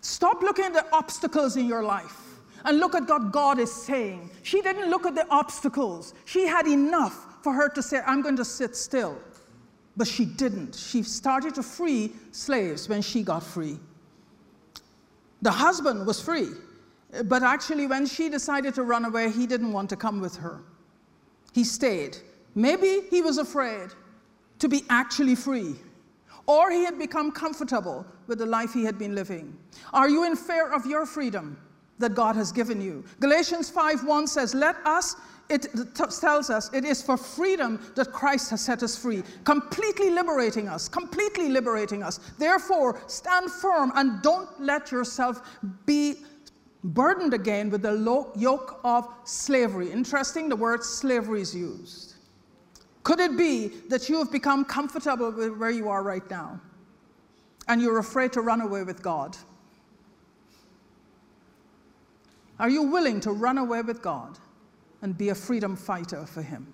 Stop 0.00 0.42
looking 0.42 0.64
at 0.64 0.74
the 0.74 0.86
obstacles 0.92 1.56
in 1.56 1.66
your 1.66 1.82
life 1.82 2.21
and 2.64 2.78
look 2.78 2.94
at 2.94 3.08
what 3.08 3.32
God 3.32 3.58
is 3.58 3.72
saying. 3.72 4.30
She 4.42 4.60
didn't 4.60 4.90
look 4.90 5.06
at 5.06 5.14
the 5.14 5.26
obstacles. 5.30 6.14
She 6.24 6.46
had 6.46 6.66
enough 6.66 7.26
for 7.42 7.52
her 7.52 7.68
to 7.70 7.82
say, 7.82 8.00
I'm 8.06 8.22
going 8.22 8.36
to 8.36 8.44
sit 8.44 8.76
still. 8.76 9.18
But 9.96 10.06
she 10.06 10.24
didn't. 10.24 10.74
She 10.74 11.02
started 11.02 11.54
to 11.56 11.62
free 11.62 12.12
slaves 12.30 12.88
when 12.88 13.02
she 13.02 13.22
got 13.22 13.42
free. 13.42 13.78
The 15.42 15.50
husband 15.50 16.06
was 16.06 16.20
free, 16.20 16.48
but 17.24 17.42
actually, 17.42 17.86
when 17.86 18.06
she 18.06 18.28
decided 18.28 18.74
to 18.76 18.84
run 18.84 19.04
away, 19.04 19.30
he 19.30 19.46
didn't 19.46 19.72
want 19.72 19.90
to 19.90 19.96
come 19.96 20.20
with 20.20 20.36
her. 20.36 20.60
He 21.52 21.64
stayed. 21.64 22.16
Maybe 22.54 23.00
he 23.10 23.20
was 23.22 23.38
afraid 23.38 23.90
to 24.60 24.68
be 24.68 24.84
actually 24.88 25.34
free, 25.34 25.74
or 26.46 26.70
he 26.70 26.84
had 26.84 26.96
become 26.98 27.32
comfortable 27.32 28.06
with 28.28 28.38
the 28.38 28.46
life 28.46 28.72
he 28.72 28.84
had 28.84 28.98
been 28.98 29.16
living. 29.16 29.58
Are 29.92 30.08
you 30.08 30.24
in 30.24 30.36
fear 30.36 30.72
of 30.72 30.86
your 30.86 31.04
freedom? 31.04 31.58
That 32.02 32.14
God 32.14 32.36
has 32.36 32.52
given 32.52 32.80
you. 32.80 33.02
Galatians 33.20 33.70
5:1 33.70 34.26
says, 34.26 34.54
"Let 34.54 34.76
us 34.86 35.16
it 35.48 35.94
tells 35.94 36.50
us 36.50 36.70
it 36.72 36.84
is 36.84 37.02
for 37.02 37.16
freedom 37.16 37.78
that 37.94 38.12
Christ 38.12 38.50
has 38.50 38.60
set 38.62 38.82
us 38.82 38.96
free, 38.96 39.22
completely 39.44 40.10
liberating 40.10 40.68
us, 40.68 40.88
completely 40.88 41.48
liberating 41.48 42.02
us. 42.02 42.20
Therefore, 42.38 42.98
stand 43.06 43.50
firm 43.50 43.92
and 43.94 44.22
don't 44.22 44.48
let 44.60 44.90
yourself 44.90 45.42
be 45.84 46.24
burdened 46.84 47.34
again 47.34 47.70
with 47.70 47.82
the 47.82 48.26
yoke 48.36 48.80
of 48.82 49.06
slavery. 49.24 49.90
Interesting, 49.90 50.48
the 50.48 50.56
word 50.56 50.82
slavery 50.82 51.42
is 51.42 51.54
used. 51.54 52.14
Could 53.02 53.20
it 53.20 53.36
be 53.36 53.68
that 53.88 54.08
you 54.08 54.18
have 54.18 54.30
become 54.30 54.64
comfortable 54.64 55.32
with 55.32 55.56
where 55.58 55.70
you 55.70 55.88
are 55.88 56.02
right 56.02 56.28
now 56.30 56.60
and 57.68 57.82
you're 57.82 57.98
afraid 57.98 58.32
to 58.32 58.40
run 58.40 58.60
away 58.60 58.84
with 58.84 59.02
God? 59.02 59.36
Are 62.62 62.70
you 62.70 62.84
willing 62.84 63.18
to 63.22 63.32
run 63.32 63.58
away 63.58 63.82
with 63.82 64.02
God 64.02 64.38
and 65.02 65.18
be 65.18 65.30
a 65.30 65.34
freedom 65.34 65.74
fighter 65.74 66.24
for 66.24 66.42
Him? 66.42 66.72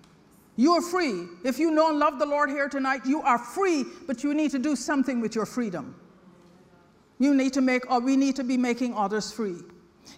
You 0.57 0.73
are 0.75 0.83
free. 0.83 1.25
If 1.45 1.59
you 1.59 1.71
know 1.71 1.89
and 1.89 1.99
love 1.99 2.19
the 2.19 2.27
Lord 2.27 2.51
here 2.51 2.69
tonight, 2.69 3.07
you 3.07 3.23
are 3.23 3.39
free, 3.39 3.87
but 4.07 4.23
you 4.23 4.35
need 4.35 4.51
to 4.51 4.59
do 4.59 4.77
something 4.77 5.19
with 5.19 5.35
your 5.35 5.47
freedom. 5.47 5.99
You 7.19 7.35
need 7.35 7.55
to 7.55 7.63
make, 7.63 7.91
or 7.91 8.01
we 8.01 8.19
need 8.19 8.37
to 8.37 8.45
be 8.45 8.59
making 8.59 8.93
others 8.93 9.33
free. 9.33 9.57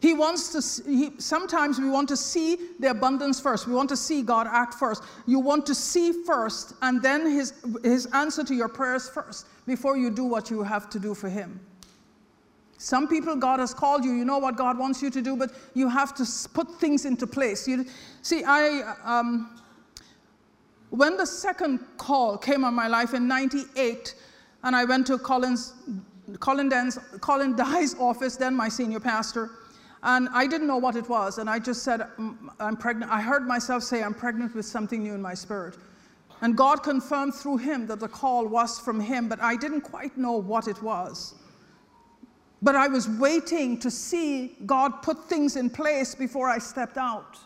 He 0.00 0.12
wants 0.12 0.83
to, 0.83 0.91
he, 0.91 1.12
sometimes 1.19 1.79
we 1.79 1.89
want 1.89 2.09
to 2.09 2.17
see 2.17 2.59
the 2.81 2.91
abundance 2.91 3.39
first. 3.39 3.69
We 3.69 3.75
want 3.75 3.91
to 3.91 3.97
see 3.97 4.23
God 4.23 4.49
act 4.50 4.75
first. 4.75 5.05
You 5.29 5.39
want 5.39 5.67
to 5.67 5.75
see 5.77 6.25
first, 6.25 6.73
and 6.83 7.00
then 7.00 7.31
his, 7.31 7.53
his 7.85 8.07
answer 8.07 8.43
to 8.43 8.55
your 8.57 8.69
prayers 8.69 9.09
first 9.09 9.47
before 9.67 9.97
you 9.97 10.11
do 10.11 10.25
what 10.25 10.50
you 10.50 10.65
have 10.65 10.91
to 10.91 10.99
do 10.99 11.15
for 11.15 11.29
Him. 11.29 11.61
Some 12.81 13.09
people, 13.09 13.37
God 13.37 13.61
has 13.61 13.75
called 13.75 14.07
you, 14.07 14.13
you 14.13 14.25
know 14.25 14.39
what 14.39 14.57
God 14.57 14.79
wants 14.79 15.03
you 15.03 15.11
to 15.11 15.21
do, 15.21 15.37
but 15.37 15.51
you 15.75 15.87
have 15.87 16.15
to 16.15 16.25
put 16.55 16.81
things 16.81 17.05
into 17.05 17.27
place. 17.27 17.69
You, 17.69 17.85
see, 18.23 18.43
I, 18.43 18.95
um, 19.05 19.61
when 20.89 21.19
the 21.19 21.27
second 21.27 21.81
call 21.99 22.39
came 22.39 22.65
on 22.65 22.73
my 22.73 22.89
life 22.89 23.13
in 23.13 23.29
98, 23.29 24.15
and 24.65 24.75
I 24.75 24.87
went 24.87 25.07
to 25.09 25.19
Colin's, 25.19 25.75
Colin, 26.39 26.71
Den's, 26.71 26.99
Colin 27.21 27.55
Dye's 27.55 27.95
office, 27.99 28.37
then 28.37 28.57
my 28.57 28.71
senior 28.71 28.99
pastor, 28.99 29.51
and 30.03 30.31
I 30.33 30.47
didn't 30.47 30.67
know 30.67 30.79
what 30.79 30.97
it 30.97 31.07
was, 31.07 31.37
and 31.37 31.51
I 31.51 31.59
just 31.59 31.83
said, 31.83 32.01
I'm 32.59 32.79
pregnant. 32.79 33.13
I 33.13 33.21
heard 33.21 33.47
myself 33.47 33.83
say, 33.83 34.03
I'm 34.03 34.15
pregnant 34.15 34.55
with 34.55 34.65
something 34.65 35.03
new 35.03 35.13
in 35.13 35.21
my 35.21 35.35
spirit. 35.35 35.77
And 36.41 36.57
God 36.57 36.83
confirmed 36.83 37.35
through 37.35 37.59
him 37.59 37.87
that 37.89 38.01
the 38.01 38.09
call 38.09 38.47
was 38.47 38.79
from 38.79 39.01
him, 39.01 39.29
but 39.29 39.39
I 39.43 39.55
didn't 39.55 39.83
quite 39.83 40.17
know 40.17 40.33
what 40.33 40.67
it 40.67 40.83
was. 40.83 41.35
But 42.62 42.76
I 42.76 42.88
was 42.88 43.09
waiting 43.09 43.79
to 43.79 43.90
see 43.90 44.57
God 44.67 45.02
put 45.02 45.29
things 45.29 45.57
in 45.57 45.71
place 45.71 46.14
before 46.14 46.49
I 46.49 46.59
stepped 46.59 46.99
out 46.99 47.38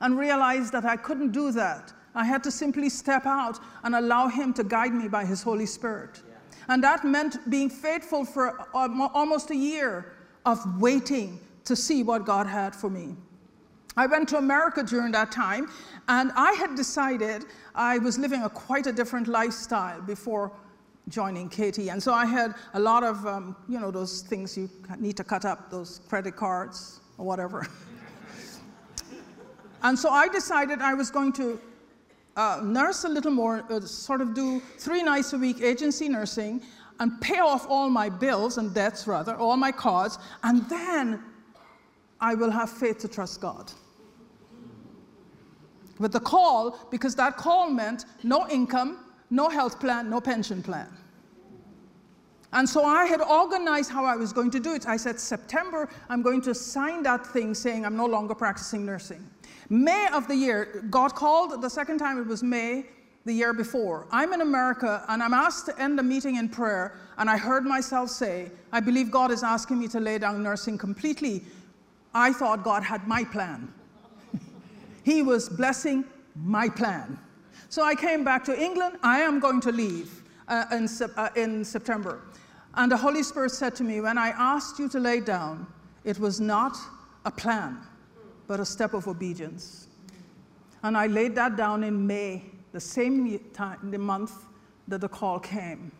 and 0.00 0.18
realized 0.18 0.72
that 0.72 0.84
I 0.84 0.96
couldn't 0.96 1.32
do 1.32 1.52
that. 1.52 1.92
I 2.14 2.24
had 2.24 2.42
to 2.44 2.50
simply 2.50 2.88
step 2.88 3.26
out 3.26 3.58
and 3.84 3.94
allow 3.94 4.28
Him 4.28 4.52
to 4.54 4.64
guide 4.64 4.92
me 4.92 5.08
by 5.08 5.24
His 5.24 5.42
Holy 5.42 5.66
Spirit. 5.66 6.22
Yeah. 6.26 6.34
And 6.68 6.84
that 6.84 7.04
meant 7.04 7.38
being 7.50 7.70
faithful 7.70 8.24
for 8.24 8.60
um, 8.74 9.00
almost 9.14 9.50
a 9.50 9.56
year 9.56 10.12
of 10.44 10.80
waiting 10.80 11.38
to 11.64 11.76
see 11.76 12.02
what 12.02 12.24
God 12.24 12.46
had 12.46 12.74
for 12.74 12.90
me. 12.90 13.14
I 13.96 14.06
went 14.06 14.28
to 14.30 14.38
America 14.38 14.82
during 14.82 15.12
that 15.12 15.30
time, 15.30 15.70
and 16.08 16.32
I 16.34 16.52
had 16.52 16.74
decided 16.74 17.44
I 17.74 17.98
was 17.98 18.18
living 18.18 18.42
a 18.42 18.48
quite 18.48 18.86
a 18.86 18.92
different 18.92 19.28
lifestyle 19.28 20.00
before 20.00 20.52
joining 21.08 21.48
KT. 21.48 21.90
And 21.90 22.02
so 22.02 22.12
I 22.12 22.26
had 22.26 22.54
a 22.74 22.80
lot 22.80 23.02
of, 23.02 23.26
um, 23.26 23.56
you 23.68 23.80
know, 23.80 23.90
those 23.90 24.22
things 24.22 24.56
you 24.56 24.70
need 24.98 25.16
to 25.16 25.24
cut 25.24 25.44
up, 25.44 25.70
those 25.70 26.00
credit 26.08 26.36
cards 26.36 27.00
or 27.18 27.26
whatever. 27.26 27.66
and 29.82 29.98
so 29.98 30.10
I 30.10 30.28
decided 30.28 30.80
I 30.80 30.94
was 30.94 31.10
going 31.10 31.32
to 31.34 31.60
uh, 32.36 32.60
nurse 32.62 33.04
a 33.04 33.08
little 33.08 33.32
more, 33.32 33.64
uh, 33.70 33.80
sort 33.80 34.20
of 34.20 34.34
do 34.34 34.60
three 34.78 35.02
nights 35.02 35.32
a 35.32 35.38
week 35.38 35.60
agency 35.60 36.08
nursing 36.08 36.62
and 37.00 37.20
pay 37.20 37.38
off 37.38 37.66
all 37.68 37.90
my 37.90 38.08
bills 38.08 38.58
and 38.58 38.72
debts, 38.72 39.06
rather, 39.06 39.34
all 39.36 39.56
my 39.56 39.72
cards, 39.72 40.18
and 40.44 40.68
then 40.68 41.22
I 42.20 42.34
will 42.34 42.50
have 42.50 42.70
faith 42.70 42.98
to 42.98 43.08
trust 43.08 43.40
God. 43.40 43.72
With 45.98 46.12
the 46.12 46.20
call, 46.20 46.78
because 46.90 47.16
that 47.16 47.36
call 47.36 47.70
meant 47.70 48.04
no 48.22 48.48
income, 48.48 49.01
no 49.32 49.48
health 49.48 49.80
plan, 49.80 50.10
no 50.10 50.20
pension 50.20 50.62
plan. 50.62 50.88
And 52.52 52.68
so 52.68 52.84
I 52.84 53.06
had 53.06 53.22
organized 53.22 53.90
how 53.90 54.04
I 54.04 54.14
was 54.14 54.30
going 54.30 54.50
to 54.50 54.60
do 54.60 54.74
it. 54.74 54.86
I 54.86 54.98
said, 54.98 55.18
September, 55.18 55.88
I'm 56.10 56.20
going 56.20 56.42
to 56.42 56.54
sign 56.54 57.02
that 57.04 57.26
thing 57.26 57.54
saying 57.54 57.86
I'm 57.86 57.96
no 57.96 58.04
longer 58.04 58.34
practicing 58.34 58.84
nursing. 58.84 59.26
May 59.70 60.06
of 60.12 60.28
the 60.28 60.36
year, 60.36 60.84
God 60.90 61.14
called, 61.14 61.62
the 61.62 61.70
second 61.70 61.96
time 61.96 62.18
it 62.18 62.26
was 62.26 62.42
May 62.42 62.84
the 63.24 63.32
year 63.32 63.54
before. 63.54 64.06
I'm 64.10 64.34
in 64.34 64.42
America 64.42 65.02
and 65.08 65.22
I'm 65.22 65.32
asked 65.32 65.64
to 65.66 65.80
end 65.80 65.98
the 65.98 66.02
meeting 66.02 66.36
in 66.36 66.50
prayer, 66.50 66.98
and 67.16 67.30
I 67.30 67.38
heard 67.38 67.64
myself 67.64 68.10
say, 68.10 68.50
I 68.70 68.80
believe 68.80 69.10
God 69.10 69.30
is 69.30 69.42
asking 69.42 69.78
me 69.78 69.88
to 69.88 70.00
lay 70.00 70.18
down 70.18 70.42
nursing 70.42 70.76
completely. 70.76 71.42
I 72.14 72.34
thought 72.34 72.64
God 72.64 72.82
had 72.82 73.08
my 73.08 73.24
plan. 73.24 73.72
he 75.04 75.22
was 75.22 75.48
blessing 75.48 76.04
my 76.36 76.68
plan. 76.68 77.18
So 77.72 77.82
I 77.82 77.94
came 77.94 78.22
back 78.22 78.44
to 78.44 78.62
England. 78.62 78.98
I 79.02 79.20
am 79.20 79.40
going 79.40 79.58
to 79.62 79.72
leave 79.72 80.22
uh, 80.46 80.66
in, 80.72 80.86
uh, 81.16 81.30
in 81.34 81.64
September. 81.64 82.20
And 82.74 82.92
the 82.92 82.98
Holy 82.98 83.22
Spirit 83.22 83.50
said 83.52 83.74
to 83.76 83.82
me, 83.82 84.02
When 84.02 84.18
I 84.18 84.28
asked 84.28 84.78
you 84.78 84.90
to 84.90 85.00
lay 85.00 85.20
down, 85.20 85.66
it 86.04 86.18
was 86.18 86.38
not 86.38 86.76
a 87.24 87.30
plan, 87.30 87.78
but 88.46 88.60
a 88.60 88.64
step 88.66 88.92
of 88.92 89.08
obedience. 89.08 89.86
And 90.82 90.98
I 90.98 91.06
laid 91.06 91.34
that 91.36 91.56
down 91.56 91.82
in 91.82 92.06
May, 92.06 92.42
the 92.72 92.80
same 92.80 93.38
time, 93.54 93.90
the 93.90 93.96
month 93.96 94.34
that 94.86 95.00
the 95.00 95.08
call 95.08 95.40
came, 95.40 95.90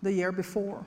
the 0.00 0.10
year 0.10 0.32
before. 0.32 0.86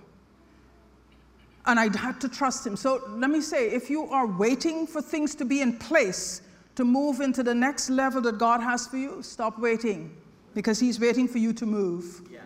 And 1.67 1.79
I 1.79 1.95
had 1.95 2.19
to 2.21 2.27
trust 2.27 2.65
Him. 2.65 2.75
So 2.75 3.03
let 3.07 3.29
me 3.29 3.39
say 3.39 3.69
if 3.69 3.88
you 3.88 4.09
are 4.09 4.25
waiting 4.25 4.88
for 4.88 5.00
things 5.00 5.36
to 5.36 5.45
be 5.45 5.62
in 5.62 5.77
place 5.77 6.41
to 6.77 6.86
move 6.86 7.22
into 7.22 7.41
the 7.41 7.53
next 7.53 7.89
level 7.89 8.22
that 8.22 8.38
God 8.38 8.62
has 8.62 8.88
for 8.88 8.98
you, 8.98 9.22
stop 9.24 9.57
waiting 9.60 10.15
because 10.53 10.79
He's 10.79 11.00
waiting 11.00 11.27
for 11.27 11.39
you 11.39 11.51
to 11.53 11.65
move. 11.65 12.22
Yeah. 12.31 12.41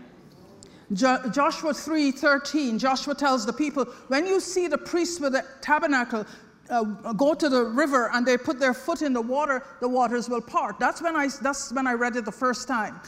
Jo- 0.94 1.30
Joshua 1.30 1.74
3:13, 1.74 2.80
Joshua 2.80 3.14
tells 3.14 3.46
the 3.46 3.54
people, 3.54 3.84
when 4.08 4.26
you 4.26 4.40
see 4.40 4.68
the 4.68 4.78
priests 4.78 5.20
with 5.20 5.34
the 5.34 5.44
tabernacle 5.62 6.26
uh, 6.70 6.84
go 7.14 7.34
to 7.34 7.50
the 7.50 7.66
river 7.66 8.10
and 8.14 8.26
they 8.26 8.38
put 8.38 8.58
their 8.58 8.74
foot 8.74 9.02
in 9.02 9.12
the 9.12 9.22
water, 9.22 9.64
the 9.82 9.90
waters 9.90 10.30
will 10.30 10.42
part. 10.42 10.80
That's 10.80 11.02
when 11.02 11.18
I, 11.18 11.28
that's 11.42 11.74
when 11.74 11.86
I 11.86 11.94
read 11.94 12.16
it 12.16 12.24
the 12.24 12.32
first 12.32 12.70
time. 12.70 13.02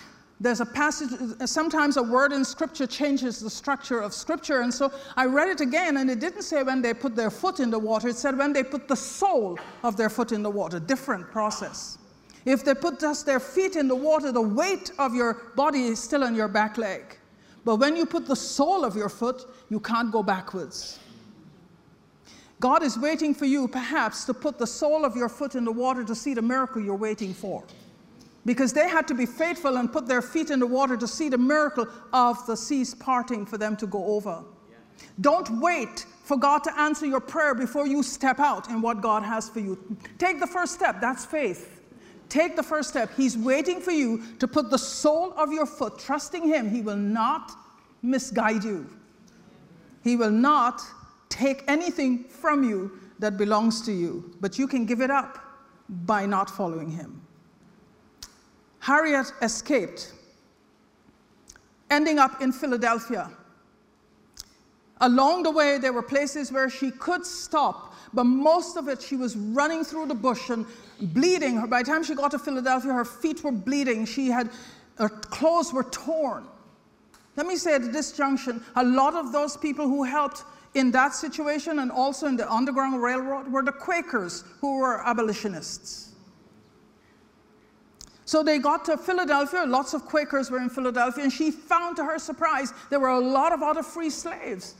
There's 0.43 0.59
a 0.59 0.65
passage, 0.65 1.09
sometimes 1.45 1.95
a 1.95 2.03
word 2.03 2.33
in 2.33 2.43
scripture 2.43 2.85
changes 2.85 3.39
the 3.39 3.49
structure 3.49 4.01
of 4.01 4.13
scripture. 4.13 4.59
And 4.59 4.73
so 4.73 4.91
I 5.15 5.25
read 5.25 5.47
it 5.47 5.61
again, 5.61 5.95
and 5.95 6.11
it 6.11 6.19
didn't 6.19 6.41
say 6.41 6.61
when 6.63 6.81
they 6.81 6.93
put 6.93 7.15
their 7.15 7.31
foot 7.31 7.61
in 7.61 7.69
the 7.69 7.79
water, 7.79 8.09
it 8.09 8.17
said 8.17 8.37
when 8.37 8.51
they 8.51 8.61
put 8.61 8.89
the 8.89 8.95
sole 8.97 9.57
of 9.83 9.95
their 9.95 10.09
foot 10.09 10.33
in 10.33 10.43
the 10.43 10.49
water. 10.49 10.81
Different 10.81 11.31
process. 11.31 11.97
If 12.43 12.65
they 12.65 12.75
put 12.75 12.99
just 12.99 13.25
their 13.25 13.39
feet 13.39 13.77
in 13.77 13.87
the 13.87 13.95
water, 13.95 14.33
the 14.33 14.41
weight 14.41 14.91
of 14.99 15.15
your 15.15 15.35
body 15.55 15.85
is 15.85 16.03
still 16.03 16.25
on 16.25 16.35
your 16.35 16.49
back 16.49 16.77
leg. 16.77 17.17
But 17.63 17.77
when 17.77 17.95
you 17.95 18.05
put 18.05 18.25
the 18.25 18.35
sole 18.35 18.83
of 18.83 18.97
your 18.97 19.07
foot, 19.07 19.45
you 19.69 19.79
can't 19.79 20.11
go 20.11 20.23
backwards. 20.23 20.99
God 22.59 22.83
is 22.83 22.99
waiting 22.99 23.33
for 23.33 23.45
you, 23.45 23.69
perhaps, 23.69 24.25
to 24.25 24.33
put 24.33 24.57
the 24.57 24.67
sole 24.67 25.05
of 25.05 25.15
your 25.15 25.29
foot 25.29 25.55
in 25.55 25.63
the 25.63 25.71
water 25.71 26.03
to 26.03 26.13
see 26.13 26.33
the 26.33 26.41
miracle 26.41 26.81
you're 26.81 26.95
waiting 26.95 27.33
for. 27.33 27.63
Because 28.45 28.73
they 28.73 28.89
had 28.89 29.07
to 29.07 29.13
be 29.13 29.25
faithful 29.25 29.77
and 29.77 29.91
put 29.91 30.07
their 30.07 30.21
feet 30.21 30.49
in 30.49 30.59
the 30.59 30.67
water 30.67 30.97
to 30.97 31.07
see 31.07 31.29
the 31.29 31.37
miracle 31.37 31.87
of 32.11 32.45
the 32.45 32.57
seas 32.57 32.93
parting 32.93 33.45
for 33.45 33.57
them 33.57 33.77
to 33.77 33.87
go 33.87 34.05
over. 34.05 34.43
Don't 35.21 35.61
wait 35.61 36.05
for 36.23 36.37
God 36.37 36.63
to 36.63 36.79
answer 36.79 37.05
your 37.05 37.19
prayer 37.19 37.55
before 37.55 37.87
you 37.87 38.03
step 38.03 38.39
out 38.39 38.69
in 38.69 38.81
what 38.81 39.01
God 39.01 39.23
has 39.23 39.49
for 39.49 39.59
you. 39.59 39.97
Take 40.17 40.39
the 40.39 40.47
first 40.47 40.73
step, 40.73 40.99
that's 40.99 41.25
faith. 41.25 41.81
Take 42.29 42.55
the 42.55 42.63
first 42.63 42.89
step. 42.89 43.11
He's 43.15 43.37
waiting 43.37 43.79
for 43.79 43.91
you 43.91 44.23
to 44.39 44.47
put 44.47 44.71
the 44.71 44.77
sole 44.77 45.33
of 45.33 45.51
your 45.51 45.65
foot, 45.65 45.99
trusting 45.99 46.47
Him. 46.47 46.69
He 46.69 46.81
will 46.81 46.97
not 46.97 47.51
misguide 48.01 48.63
you, 48.63 48.89
He 50.03 50.15
will 50.15 50.31
not 50.31 50.81
take 51.29 51.63
anything 51.67 52.25
from 52.25 52.63
you 52.63 52.99
that 53.19 53.37
belongs 53.37 53.81
to 53.81 53.91
you, 53.91 54.35
but 54.39 54.59
you 54.59 54.67
can 54.67 54.85
give 54.85 55.01
it 55.01 55.09
up 55.09 55.39
by 55.89 56.25
not 56.25 56.49
following 56.49 56.89
him. 56.89 57.22
Harriet 58.83 59.31
escaped, 59.41 60.11
ending 61.89 62.19
up 62.19 62.41
in 62.41 62.51
Philadelphia. 62.51 63.31
Along 64.99 65.43
the 65.43 65.51
way, 65.51 65.77
there 65.77 65.93
were 65.93 66.01
places 66.01 66.51
where 66.51 66.69
she 66.69 66.91
could 66.91 67.25
stop, 67.25 67.93
but 68.13 68.25
most 68.25 68.75
of 68.75 68.89
it 68.89 69.01
she 69.01 69.15
was 69.15 69.37
running 69.37 69.85
through 69.85 70.07
the 70.07 70.13
bush 70.13 70.49
and 70.49 70.65
bleeding. 70.99 71.65
By 71.67 71.81
the 71.81 71.91
time 71.91 72.03
she 72.03 72.13
got 72.13 72.31
to 72.31 72.39
Philadelphia, 72.39 72.91
her 72.91 73.05
feet 73.05 73.41
were 73.41 73.53
bleeding. 73.53 74.05
She 74.05 74.27
had, 74.27 74.49
her 74.97 75.07
clothes 75.07 75.71
were 75.71 75.85
torn. 75.85 76.45
Let 77.37 77.47
me 77.47 77.55
say 77.55 77.75
at 77.75 77.93
this 77.93 78.11
junction, 78.11 78.61
a 78.75 78.83
lot 78.83 79.13
of 79.13 79.31
those 79.31 79.55
people 79.55 79.87
who 79.87 80.03
helped 80.03 80.43
in 80.73 80.91
that 80.91 81.15
situation 81.15 81.79
and 81.79 81.89
also 81.89 82.27
in 82.27 82.35
the 82.35 82.51
Underground 82.51 83.01
Railroad 83.01 83.49
were 83.49 83.63
the 83.63 83.71
Quakers 83.71 84.43
who 84.59 84.79
were 84.79 85.07
abolitionists. 85.07 86.12
So 88.25 88.41
they 88.41 88.57
got 88.57 88.85
to 88.85 88.97
Philadelphia, 88.97 89.65
lots 89.65 89.93
of 89.93 90.05
Quakers 90.05 90.49
were 90.49 90.59
in 90.59 90.69
Philadelphia, 90.69 91.23
and 91.23 91.33
she 91.33 91.51
found 91.51 91.97
to 91.97 92.05
her 92.05 92.17
surprise 92.17 92.73
there 92.89 92.99
were 92.99 93.09
a 93.09 93.19
lot 93.19 93.51
of 93.51 93.61
other 93.61 93.83
free 93.83 94.09
slaves, 94.09 94.75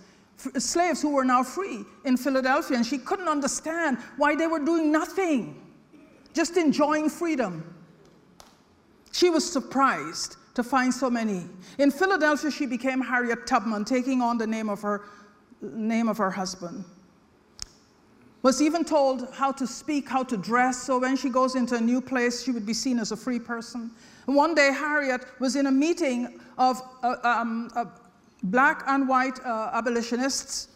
slaves 0.57 1.01
who 1.01 1.13
were 1.13 1.25
now 1.25 1.43
free 1.43 1.83
in 2.05 2.15
Philadelphia, 2.15 2.77
and 2.77 2.85
she 2.85 2.97
couldn't 2.97 3.27
understand 3.27 3.97
why 4.17 4.35
they 4.35 4.47
were 4.47 4.59
doing 4.59 4.91
nothing, 4.91 5.61
just 6.33 6.55
enjoying 6.55 7.09
freedom. 7.09 7.75
She 9.11 9.29
was 9.29 9.49
surprised 9.49 10.37
to 10.55 10.63
find 10.63 10.93
so 10.93 11.09
many. 11.09 11.45
In 11.79 11.91
Philadelphia, 11.91 12.49
she 12.49 12.65
became 12.65 13.01
Harriet 13.01 13.45
Tubman, 13.45 13.85
taking 13.85 14.21
on 14.21 14.37
the 14.37 14.47
name 14.47 14.69
of 14.69 14.81
her 14.81 15.01
name 15.61 16.09
of 16.09 16.17
her 16.17 16.31
husband. 16.31 16.83
Was 18.43 18.61
even 18.61 18.83
told 18.83 19.33
how 19.33 19.53
to 19.53 19.65
speak, 19.65 20.09
how 20.09 20.23
to 20.23 20.35
dress, 20.35 20.83
so 20.83 20.99
when 20.99 21.15
she 21.15 21.29
goes 21.29 21.55
into 21.55 21.75
a 21.75 21.81
new 21.81 22.01
place, 22.01 22.43
she 22.43 22.51
would 22.51 22.65
be 22.65 22.73
seen 22.73 22.99
as 22.99 23.13
a 23.13 23.17
free 23.17 23.39
person. 23.39 23.89
And 24.27 24.35
one 24.35 24.53
day, 24.53 24.71
Harriet 24.71 25.25
was 25.39 25.55
in 25.55 25.67
a 25.67 25.71
meeting 25.71 26.39
of 26.57 26.81
uh, 27.03 27.15
um, 27.23 27.71
uh, 27.73 27.85
black 28.43 28.83
and 28.87 29.07
white 29.07 29.39
uh, 29.45 29.71
abolitionists, 29.73 30.67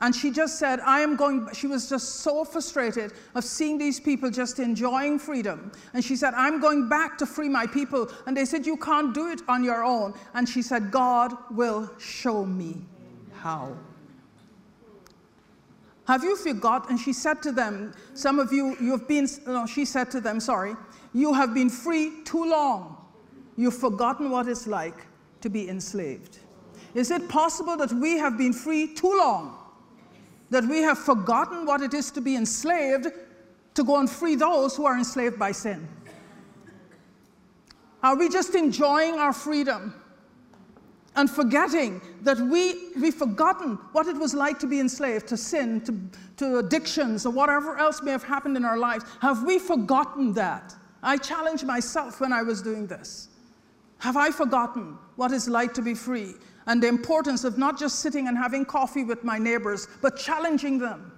and 0.00 0.16
she 0.16 0.30
just 0.30 0.58
said, 0.58 0.80
I 0.80 1.00
am 1.00 1.14
going, 1.14 1.46
she 1.52 1.66
was 1.66 1.90
just 1.90 2.20
so 2.20 2.42
frustrated 2.42 3.12
of 3.34 3.44
seeing 3.44 3.76
these 3.76 4.00
people 4.00 4.30
just 4.30 4.58
enjoying 4.58 5.18
freedom. 5.18 5.72
And 5.92 6.02
she 6.02 6.16
said, 6.16 6.32
I'm 6.32 6.58
going 6.58 6.88
back 6.88 7.18
to 7.18 7.26
free 7.26 7.50
my 7.50 7.66
people. 7.66 8.10
And 8.26 8.34
they 8.34 8.46
said, 8.46 8.64
You 8.64 8.78
can't 8.78 9.12
do 9.12 9.30
it 9.30 9.42
on 9.46 9.62
your 9.62 9.84
own. 9.84 10.14
And 10.32 10.48
she 10.48 10.62
said, 10.62 10.90
God 10.90 11.34
will 11.50 11.90
show 11.98 12.46
me 12.46 12.80
how. 13.34 13.76
Have 16.10 16.24
you 16.24 16.34
forgotten? 16.34 16.90
And 16.90 16.98
she 16.98 17.12
said 17.12 17.40
to 17.42 17.52
them, 17.52 17.94
Some 18.14 18.40
of 18.40 18.52
you, 18.52 18.76
you 18.80 18.90
have 18.90 19.06
been, 19.06 19.28
no, 19.46 19.64
she 19.64 19.84
said 19.84 20.10
to 20.10 20.20
them, 20.20 20.40
sorry, 20.40 20.74
you 21.14 21.32
have 21.32 21.54
been 21.54 21.70
free 21.70 22.24
too 22.24 22.46
long. 22.46 22.96
You've 23.56 23.76
forgotten 23.76 24.28
what 24.28 24.48
it's 24.48 24.66
like 24.66 25.06
to 25.40 25.48
be 25.48 25.68
enslaved. 25.68 26.40
Is 26.94 27.12
it 27.12 27.28
possible 27.28 27.76
that 27.76 27.92
we 27.92 28.18
have 28.18 28.36
been 28.36 28.52
free 28.52 28.92
too 28.92 29.16
long? 29.16 29.56
That 30.50 30.64
we 30.64 30.78
have 30.78 30.98
forgotten 30.98 31.64
what 31.64 31.80
it 31.80 31.94
is 31.94 32.10
to 32.10 32.20
be 32.20 32.34
enslaved 32.34 33.06
to 33.74 33.84
go 33.84 34.00
and 34.00 34.10
free 34.10 34.34
those 34.34 34.74
who 34.76 34.86
are 34.86 34.98
enslaved 34.98 35.38
by 35.38 35.52
sin? 35.52 35.86
Are 38.02 38.16
we 38.16 38.28
just 38.28 38.56
enjoying 38.56 39.14
our 39.14 39.32
freedom? 39.32 39.94
And 41.20 41.30
forgetting 41.30 42.00
that 42.22 42.38
we, 42.38 42.94
we've 42.98 43.14
forgotten 43.14 43.74
what 43.92 44.06
it 44.06 44.16
was 44.16 44.32
like 44.32 44.58
to 44.58 44.66
be 44.66 44.80
enslaved 44.80 45.26
to 45.28 45.36
sin, 45.36 45.82
to, 45.82 45.94
to 46.38 46.56
addictions, 46.56 47.26
or 47.26 47.30
whatever 47.30 47.76
else 47.76 48.00
may 48.02 48.10
have 48.10 48.22
happened 48.22 48.56
in 48.56 48.64
our 48.64 48.78
lives. 48.78 49.04
Have 49.20 49.42
we 49.42 49.58
forgotten 49.58 50.32
that? 50.32 50.74
I 51.02 51.18
challenged 51.18 51.66
myself 51.66 52.22
when 52.22 52.32
I 52.32 52.42
was 52.42 52.62
doing 52.62 52.86
this. 52.86 53.28
Have 53.98 54.16
I 54.16 54.30
forgotten 54.30 54.96
what 55.16 55.30
it's 55.30 55.46
like 55.46 55.74
to 55.74 55.82
be 55.82 55.92
free 55.92 56.36
and 56.66 56.82
the 56.82 56.88
importance 56.88 57.44
of 57.44 57.58
not 57.58 57.78
just 57.78 57.98
sitting 57.98 58.26
and 58.26 58.38
having 58.38 58.64
coffee 58.64 59.04
with 59.04 59.22
my 59.22 59.36
neighbors, 59.36 59.88
but 60.00 60.16
challenging 60.16 60.78
them? 60.78 61.12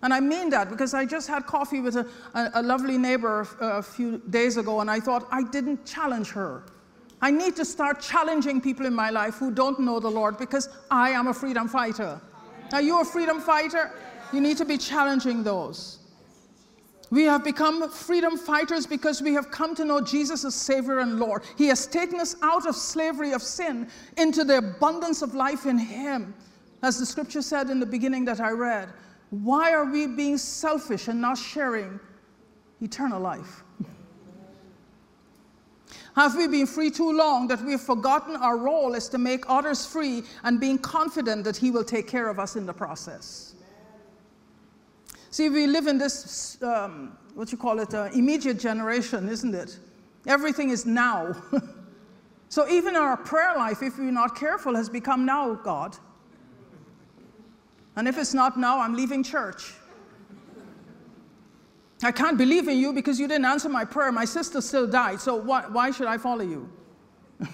And 0.00 0.14
I 0.14 0.20
mean 0.20 0.48
that 0.50 0.70
because 0.70 0.94
I 0.94 1.04
just 1.04 1.28
had 1.28 1.44
coffee 1.44 1.80
with 1.80 1.96
a, 1.96 2.06
a, 2.32 2.50
a 2.54 2.62
lovely 2.62 2.96
neighbor 2.96 3.46
a, 3.60 3.66
a 3.66 3.82
few 3.82 4.22
days 4.30 4.56
ago, 4.56 4.80
and 4.80 4.90
I 4.90 5.00
thought 5.00 5.28
I 5.30 5.42
didn't 5.42 5.84
challenge 5.84 6.30
her. 6.30 6.64
I 7.22 7.30
need 7.30 7.54
to 7.56 7.64
start 7.64 8.00
challenging 8.00 8.60
people 8.60 8.84
in 8.84 8.94
my 8.94 9.10
life 9.10 9.36
who 9.36 9.52
don't 9.52 9.78
know 9.78 10.00
the 10.00 10.10
Lord 10.10 10.36
because 10.36 10.68
I 10.90 11.10
am 11.10 11.28
a 11.28 11.34
freedom 11.34 11.68
fighter. 11.68 12.20
Are 12.72 12.82
you 12.82 13.00
a 13.00 13.04
freedom 13.04 13.40
fighter? 13.40 13.92
You 14.32 14.40
need 14.40 14.56
to 14.56 14.64
be 14.64 14.76
challenging 14.76 15.44
those. 15.44 16.00
We 17.10 17.24
have 17.24 17.44
become 17.44 17.90
freedom 17.90 18.36
fighters 18.36 18.86
because 18.86 19.22
we 19.22 19.34
have 19.34 19.50
come 19.50 19.74
to 19.76 19.84
know 19.84 20.00
Jesus 20.00 20.44
as 20.44 20.54
Savior 20.54 21.00
and 21.00 21.20
Lord. 21.20 21.42
He 21.56 21.66
has 21.66 21.86
taken 21.86 22.18
us 22.18 22.34
out 22.42 22.66
of 22.66 22.74
slavery 22.74 23.32
of 23.32 23.42
sin 23.42 23.88
into 24.16 24.42
the 24.42 24.58
abundance 24.58 25.22
of 25.22 25.34
life 25.34 25.66
in 25.66 25.78
Him. 25.78 26.34
As 26.82 26.98
the 26.98 27.06
scripture 27.06 27.42
said 27.42 27.70
in 27.70 27.78
the 27.78 27.86
beginning 27.86 28.24
that 28.24 28.40
I 28.40 28.50
read, 28.50 28.88
why 29.30 29.72
are 29.72 29.84
we 29.84 30.06
being 30.06 30.38
selfish 30.38 31.08
and 31.08 31.20
not 31.20 31.38
sharing 31.38 32.00
eternal 32.80 33.20
life? 33.20 33.62
Have 36.14 36.36
we 36.36 36.46
been 36.46 36.66
free 36.66 36.90
too 36.90 37.10
long 37.10 37.48
that 37.48 37.62
we've 37.62 37.80
forgotten 37.80 38.36
our 38.36 38.58
role 38.58 38.94
is 38.94 39.08
to 39.08 39.18
make 39.18 39.44
others 39.48 39.86
free 39.86 40.22
and 40.44 40.60
being 40.60 40.78
confident 40.78 41.44
that 41.44 41.56
He 41.56 41.70
will 41.70 41.84
take 41.84 42.06
care 42.06 42.28
of 42.28 42.38
us 42.38 42.54
in 42.56 42.66
the 42.66 42.72
process? 42.72 43.54
See, 45.30 45.48
we 45.48 45.66
live 45.66 45.86
in 45.86 45.96
this, 45.96 46.62
um, 46.62 47.16
what 47.34 47.50
you 47.50 47.56
call 47.56 47.80
it, 47.80 47.94
uh, 47.94 48.10
immediate 48.12 48.58
generation, 48.58 49.30
isn't 49.30 49.54
it? 49.54 49.78
Everything 50.26 50.68
is 50.68 50.84
now. 50.84 51.34
so 52.50 52.68
even 52.68 52.94
our 52.94 53.16
prayer 53.16 53.54
life, 53.56 53.82
if 53.82 53.96
we're 53.98 54.10
not 54.10 54.36
careful, 54.36 54.76
has 54.76 54.90
become 54.90 55.24
now, 55.24 55.54
God. 55.54 55.96
And 57.96 58.06
if 58.06 58.18
it's 58.18 58.34
not 58.34 58.58
now, 58.58 58.80
I'm 58.80 58.94
leaving 58.94 59.22
church. 59.22 59.72
I 62.02 62.10
can't 62.10 62.36
believe 62.36 62.66
in 62.68 62.78
you 62.78 62.92
because 62.92 63.20
you 63.20 63.28
didn't 63.28 63.44
answer 63.44 63.68
my 63.68 63.84
prayer. 63.84 64.10
My 64.10 64.24
sister 64.24 64.60
still 64.60 64.88
died, 64.88 65.20
so 65.20 65.36
why, 65.36 65.66
why 65.68 65.92
should 65.92 66.08
I 66.08 66.18
follow 66.18 66.42
you? 66.42 66.68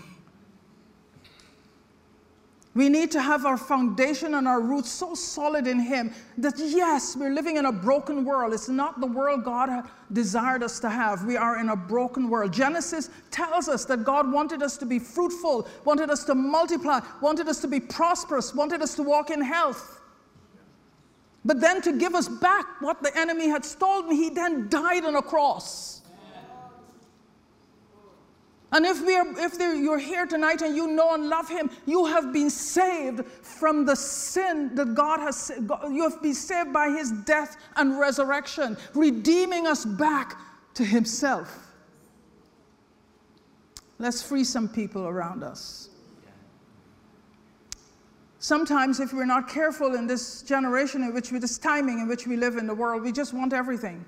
we 2.75 2.89
need 2.89 3.11
to 3.11 3.21
have 3.21 3.45
our 3.45 3.59
foundation 3.59 4.33
and 4.35 4.49
our 4.49 4.63
roots 4.63 4.91
so 4.91 5.15
solid 5.15 5.67
in 5.67 5.79
Him 5.79 6.15
that, 6.39 6.55
yes, 6.59 7.15
we're 7.15 7.35
living 7.35 7.59
in 7.59 7.67
a 7.67 7.73
broken 7.73 8.25
world. 8.25 8.55
It's 8.55 8.71
not 8.71 9.01
the 9.01 9.07
world 9.07 9.45
God 9.45 9.87
desired 10.15 10.63
us 10.63 10.81
to 10.81 10.89
have. 10.89 11.27
We 11.27 11.37
are 11.37 11.59
in 11.59 11.69
a 11.69 11.77
broken 11.77 12.31
world. 12.31 12.51
Genesis 12.51 13.11
tells 13.31 13.69
us 13.69 13.85
that 13.85 14.03
God 14.03 14.33
wanted 14.33 14.63
us 14.63 14.79
to 14.79 14.87
be 14.87 14.99
fruitful, 14.99 15.69
wanted 15.85 16.09
us 16.09 16.25
to 16.25 16.35
multiply, 16.35 17.01
wanted 17.21 17.49
us 17.49 17.61
to 17.61 17.69
be 17.69 17.81
prosperous, 17.81 18.55
wanted 18.55 18.81
us 18.81 18.95
to 18.95 19.03
walk 19.03 19.29
in 19.29 19.43
health. 19.43 19.99
But 21.45 21.61
then 21.61 21.81
to 21.83 21.93
give 21.93 22.15
us 22.15 22.29
back 22.29 22.67
what 22.81 23.03
the 23.03 23.17
enemy 23.17 23.49
had 23.49 23.65
stolen, 23.65 24.15
he 24.15 24.29
then 24.31 24.69
died 24.69 25.05
on 25.05 25.17
a 25.17 25.23
cross. 25.23 25.99
And 28.71 28.85
if, 28.85 29.05
we 29.05 29.17
are, 29.17 29.27
if 29.39 29.59
you're 29.59 29.99
here 29.99 30.27
tonight 30.27 30.61
and 30.61 30.77
you 30.77 30.89
know 30.89 31.15
and 31.15 31.31
love 31.31 31.49
Him, 31.49 31.71
you 31.87 32.05
have 32.05 32.35
been 32.35 32.51
saved 32.51 33.25
from 33.27 33.87
the 33.87 33.97
sin 33.97 34.75
that 34.75 34.95
God 34.95 35.21
has, 35.21 35.51
you 35.91 36.03
have 36.03 36.21
been 36.21 36.35
saved 36.35 36.73
by 36.73 36.91
His 36.91 37.13
death 37.13 37.57
and 37.77 37.99
resurrection, 37.99 38.77
redeeming 38.95 39.67
us 39.67 39.87
back 39.87 40.37
to 40.75 40.85
Himself. 40.85 41.67
Let's 43.99 44.23
free 44.23 44.45
some 44.45 44.69
people 44.69 45.07
around 45.07 45.43
us. 45.43 45.89
Sometimes, 48.41 49.01
if 49.01 49.13
we're 49.13 49.27
not 49.27 49.49
careful 49.49 49.95
in 49.95 50.07
this 50.07 50.43
generation 50.43 51.03
in 51.03 51.13
which 51.13 51.33
we, 51.33 51.39
this 51.39 51.59
timing 51.59 51.99
in 51.99 52.09
which 52.09 52.27
we 52.27 52.37
live 52.37 52.57
in 52.57 52.67
the 52.67 52.75
world, 52.75 53.03
we 53.03 53.11
just 53.11 53.35
want 53.35 53.53
everything. 53.53 54.05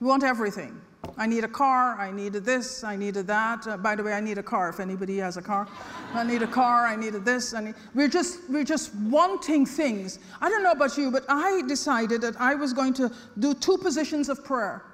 We 0.00 0.06
want 0.06 0.24
everything. 0.24 0.80
I 1.18 1.26
need 1.26 1.44
a 1.44 1.48
car, 1.48 1.98
I 2.00 2.10
needed 2.10 2.44
this, 2.44 2.84
I 2.84 2.96
needed 2.96 3.26
that. 3.26 3.66
Uh, 3.66 3.76
by 3.76 3.96
the 3.96 4.02
way, 4.02 4.12
I 4.12 4.20
need 4.20 4.38
a 4.38 4.42
car 4.42 4.68
if 4.68 4.80
anybody 4.80 5.18
has 5.18 5.36
a 5.36 5.42
car. 5.42 5.68
I 6.14 6.22
need 6.22 6.42
a 6.42 6.46
car, 6.46 6.86
I 6.86 6.96
needed 6.96 7.24
this. 7.24 7.54
I 7.54 7.60
need, 7.60 7.74
we're, 7.94 8.08
just, 8.08 8.38
we're 8.48 8.64
just 8.64 8.94
wanting 8.94 9.66
things. 9.66 10.18
I 10.40 10.48
don't 10.48 10.62
know 10.62 10.70
about 10.70 10.96
you, 10.96 11.10
but 11.10 11.24
I 11.28 11.62
decided 11.66 12.22
that 12.22 12.40
I 12.40 12.54
was 12.54 12.72
going 12.72 12.94
to 12.94 13.12
do 13.38 13.52
two 13.52 13.76
positions 13.78 14.28
of 14.28 14.44
prayer. 14.44 14.84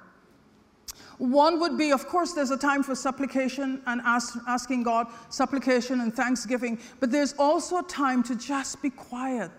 One 1.19 1.59
would 1.59 1.77
be, 1.77 1.91
of 1.91 2.07
course, 2.07 2.31
there's 2.31 2.51
a 2.51 2.57
time 2.57 2.81
for 2.81 2.95
supplication 2.95 3.81
and 3.87 3.99
ask, 4.05 4.39
asking 4.47 4.83
God, 4.83 5.07
supplication 5.27 5.99
and 5.99 6.15
thanksgiving, 6.15 6.79
but 7.01 7.11
there's 7.11 7.33
also 7.37 7.79
a 7.79 7.83
time 7.83 8.23
to 8.23 8.35
just 8.35 8.81
be 8.81 8.89
quiet. 8.89 9.51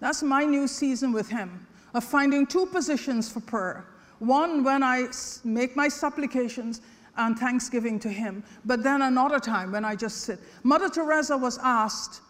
That's 0.00 0.22
my 0.24 0.44
new 0.44 0.66
season 0.66 1.12
with 1.12 1.28
Him 1.28 1.64
of 1.94 2.02
finding 2.02 2.44
two 2.44 2.66
positions 2.66 3.30
for 3.30 3.38
prayer. 3.38 3.86
One, 4.18 4.64
when 4.64 4.82
I 4.82 5.06
make 5.44 5.76
my 5.76 5.86
supplications 5.86 6.80
and 7.16 7.38
thanksgiving 7.38 8.00
to 8.00 8.08
Him, 8.08 8.42
but 8.64 8.82
then 8.82 9.02
another 9.02 9.38
time 9.38 9.70
when 9.70 9.84
I 9.84 9.94
just 9.94 10.22
sit. 10.22 10.40
Mother 10.64 10.88
Teresa 10.88 11.36
was 11.36 11.58
asked, 11.62 12.20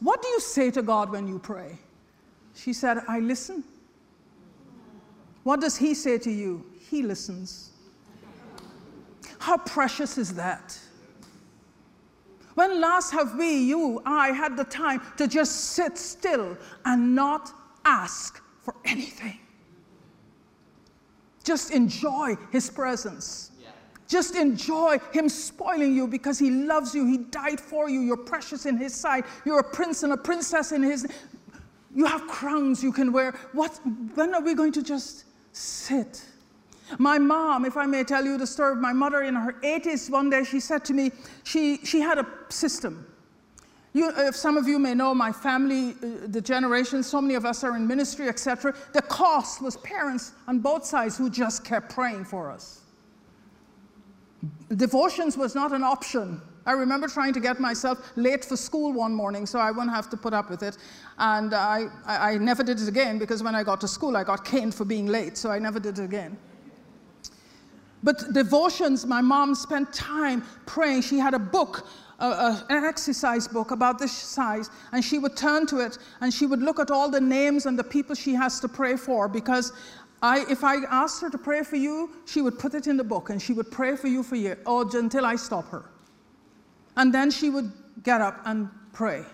What 0.00 0.20
do 0.20 0.28
you 0.28 0.40
say 0.40 0.70
to 0.72 0.82
God 0.82 1.10
when 1.10 1.26
you 1.26 1.38
pray? 1.38 1.78
She 2.54 2.74
said, 2.74 2.98
I 3.08 3.20
listen. 3.20 3.64
What 5.42 5.60
does 5.60 5.76
He 5.76 5.94
say 5.94 6.18
to 6.18 6.30
you? 6.30 6.64
He 6.90 7.02
listens. 7.02 7.70
How 9.38 9.56
precious 9.56 10.18
is 10.18 10.34
that? 10.34 10.78
When 12.54 12.80
last 12.80 13.12
have 13.12 13.36
we, 13.36 13.56
you, 13.56 14.02
I, 14.04 14.28
had 14.28 14.56
the 14.56 14.64
time 14.64 15.00
to 15.16 15.26
just 15.26 15.70
sit 15.70 15.96
still 15.96 16.56
and 16.84 17.14
not 17.14 17.50
ask 17.84 18.42
for 18.60 18.74
anything. 18.84 19.38
Just 21.42 21.72
enjoy 21.72 22.36
his 22.50 22.70
presence. 22.70 23.50
Just 24.06 24.36
enjoy 24.36 24.98
him 25.12 25.28
spoiling 25.28 25.94
you 25.94 26.06
because 26.06 26.38
he 26.38 26.50
loves 26.50 26.94
you. 26.94 27.06
He 27.06 27.16
died 27.16 27.58
for 27.58 27.88
you. 27.88 28.00
You're 28.00 28.16
precious 28.18 28.66
in 28.66 28.76
his 28.76 28.94
sight. 28.94 29.24
You're 29.46 29.60
a 29.60 29.64
prince 29.64 30.02
and 30.02 30.12
a 30.12 30.16
princess 30.18 30.72
in 30.72 30.82
his. 30.82 31.06
You 31.94 32.04
have 32.04 32.26
crowns 32.26 32.82
you 32.82 32.92
can 32.92 33.10
wear. 33.10 33.32
What? 33.52 33.80
When 34.14 34.34
are 34.34 34.42
we 34.42 34.54
going 34.54 34.72
to 34.72 34.82
just 34.82 35.24
sit? 35.52 36.24
My 36.98 37.18
mom, 37.18 37.64
if 37.64 37.76
I 37.76 37.86
may 37.86 38.04
tell 38.04 38.24
you 38.24 38.36
the 38.36 38.46
story 38.46 38.72
of 38.72 38.78
my 38.78 38.92
mother 38.92 39.22
in 39.22 39.34
her 39.34 39.54
80s, 39.62 40.10
one 40.10 40.28
day 40.28 40.44
she 40.44 40.60
said 40.60 40.84
to 40.86 40.92
me, 40.92 41.12
she, 41.44 41.78
she 41.84 42.00
had 42.00 42.18
a 42.18 42.26
system. 42.48 43.06
You, 43.94 44.10
if 44.16 44.34
some 44.34 44.56
of 44.56 44.66
you 44.66 44.78
may 44.78 44.94
know 44.94 45.14
my 45.14 45.32
family, 45.32 45.90
uh, 45.90 46.26
the 46.26 46.40
generation, 46.40 47.02
so 47.02 47.20
many 47.20 47.34
of 47.34 47.44
us 47.44 47.62
are 47.62 47.76
in 47.76 47.86
ministry, 47.86 48.28
etc. 48.28 48.74
The 48.94 49.02
cost 49.02 49.60
was 49.60 49.76
parents 49.78 50.32
on 50.48 50.60
both 50.60 50.84
sides 50.84 51.18
who 51.18 51.28
just 51.28 51.64
kept 51.64 51.92
praying 51.92 52.24
for 52.24 52.50
us. 52.50 52.80
Devotions 54.74 55.36
was 55.36 55.54
not 55.54 55.72
an 55.72 55.84
option. 55.84 56.40
I 56.64 56.72
remember 56.72 57.08
trying 57.08 57.32
to 57.32 57.40
get 57.40 57.58
myself 57.58 58.12
late 58.16 58.44
for 58.44 58.56
school 58.56 58.92
one 58.92 59.12
morning 59.14 59.46
so 59.46 59.58
I 59.58 59.70
wouldn't 59.70 59.94
have 59.94 60.08
to 60.10 60.16
put 60.16 60.32
up 60.32 60.48
with 60.48 60.62
it. 60.62 60.78
And 61.18 61.54
I, 61.54 61.86
I, 62.06 62.32
I 62.32 62.38
never 62.38 62.62
did 62.62 62.80
it 62.80 62.88
again 62.88 63.18
because 63.18 63.42
when 63.42 63.54
I 63.54 63.64
got 63.64 63.80
to 63.80 63.88
school, 63.88 64.16
I 64.16 64.24
got 64.24 64.44
caned 64.44 64.74
for 64.74 64.84
being 64.84 65.06
late, 65.06 65.36
so 65.36 65.50
I 65.50 65.58
never 65.58 65.80
did 65.80 65.98
it 65.98 66.04
again. 66.04 66.38
But 68.04 68.32
devotions, 68.32 69.06
my 69.06 69.20
mom 69.20 69.54
spent 69.54 69.92
time 69.92 70.44
praying. 70.66 71.02
She 71.02 71.18
had 71.18 71.34
a 71.34 71.38
book 71.38 71.86
an 72.22 72.84
exercise 72.84 73.48
book 73.48 73.72
about 73.72 73.98
this 73.98 74.12
size, 74.12 74.70
and 74.92 75.04
she 75.04 75.18
would 75.18 75.36
turn 75.36 75.66
to 75.66 75.80
it 75.80 75.98
and 76.20 76.32
she 76.32 76.46
would 76.46 76.62
look 76.62 76.78
at 76.78 76.90
all 76.90 77.10
the 77.10 77.20
names 77.20 77.66
and 77.66 77.78
the 77.78 77.84
people 77.84 78.14
she 78.14 78.32
has 78.34 78.60
to 78.60 78.68
pray 78.68 78.96
for 78.96 79.28
because 79.28 79.72
I, 80.22 80.44
if 80.48 80.62
I 80.62 80.76
asked 80.88 81.20
her 81.22 81.30
to 81.30 81.38
pray 81.38 81.64
for 81.64 81.76
you, 81.76 82.10
she 82.26 82.40
would 82.42 82.58
put 82.58 82.74
it 82.74 82.86
in 82.86 82.96
the 82.96 83.04
book 83.04 83.30
and 83.30 83.42
she 83.42 83.52
would 83.52 83.70
pray 83.72 83.96
for 83.96 84.06
you 84.06 84.22
for 84.22 84.36
years, 84.36 84.58
or 84.66 84.84
oh, 84.84 84.98
until 84.98 85.26
I 85.26 85.34
stop 85.34 85.68
her. 85.70 85.84
And 86.96 87.12
then 87.12 87.30
she 87.30 87.50
would 87.50 87.72
get 88.02 88.20
up 88.20 88.40
and 88.44 88.68
pray. 88.92 89.24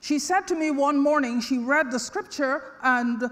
She 0.00 0.18
said 0.18 0.48
to 0.48 0.54
me 0.54 0.70
one 0.70 0.98
morning, 0.98 1.40
she 1.40 1.58
read 1.58 1.90
the 1.90 1.98
scripture 1.98 2.74
and 2.82 3.30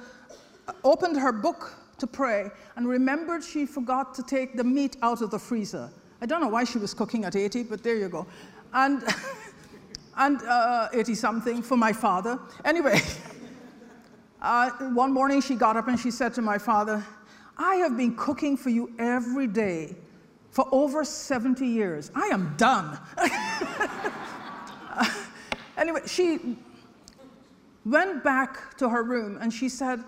opened 0.84 1.16
her 1.16 1.32
book 1.32 1.74
to 1.98 2.06
pray 2.06 2.50
and 2.76 2.88
remembered 2.88 3.42
she 3.42 3.66
forgot 3.66 4.14
to 4.14 4.22
take 4.22 4.56
the 4.56 4.64
meat 4.64 4.96
out 5.02 5.20
of 5.20 5.30
the 5.30 5.38
freezer. 5.38 5.90
I 6.22 6.26
don't 6.26 6.40
know 6.40 6.48
why 6.48 6.64
she 6.64 6.78
was 6.78 6.94
cooking 6.94 7.24
at 7.24 7.34
80, 7.34 7.64
but 7.64 7.82
there 7.82 7.96
you 7.96 8.08
go 8.08 8.26
and, 8.72 9.02
and 10.16 10.42
uh, 10.42 10.88
80 10.92 11.14
something 11.14 11.62
for 11.62 11.76
my 11.76 11.92
father. 11.92 12.38
Anyway, 12.64 13.00
uh, 14.42 14.70
one 14.70 15.12
morning 15.12 15.40
she 15.40 15.54
got 15.54 15.76
up 15.76 15.88
and 15.88 15.98
she 15.98 16.10
said 16.10 16.34
to 16.34 16.42
my 16.42 16.58
father, 16.58 17.04
I 17.58 17.76
have 17.76 17.96
been 17.96 18.16
cooking 18.16 18.56
for 18.56 18.70
you 18.70 18.92
every 18.98 19.46
day 19.46 19.96
for 20.50 20.66
over 20.72 21.04
70 21.04 21.66
years. 21.66 22.10
I 22.14 22.26
am 22.26 22.54
done. 22.56 22.98
anyway, 25.76 26.00
she 26.06 26.56
went 27.84 28.24
back 28.24 28.76
to 28.78 28.88
her 28.88 29.02
room 29.02 29.38
and 29.40 29.52
she 29.52 29.68
said, 29.68 30.02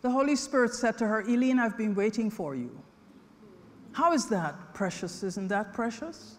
The 0.00 0.10
Holy 0.10 0.36
Spirit 0.36 0.74
said 0.74 0.98
to 0.98 1.06
her, 1.06 1.22
Eileen, 1.28 1.58
I've 1.58 1.76
been 1.76 1.94
waiting 1.94 2.30
for 2.30 2.54
you. 2.54 2.70
How 3.92 4.12
is 4.12 4.26
that 4.28 4.72
precious? 4.72 5.22
Isn't 5.22 5.48
that 5.48 5.74
precious? 5.74 6.36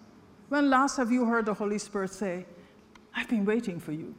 When 0.50 0.70
last 0.70 0.98
have 0.98 1.12
you 1.12 1.26
heard 1.26 1.46
the 1.46 1.54
Holy 1.54 1.78
Spirit 1.78 2.12
say, 2.12 2.46
I've 3.16 3.30
been 3.30 3.46
waiting 3.46 3.80
for 3.80 3.92
you? 3.92 4.16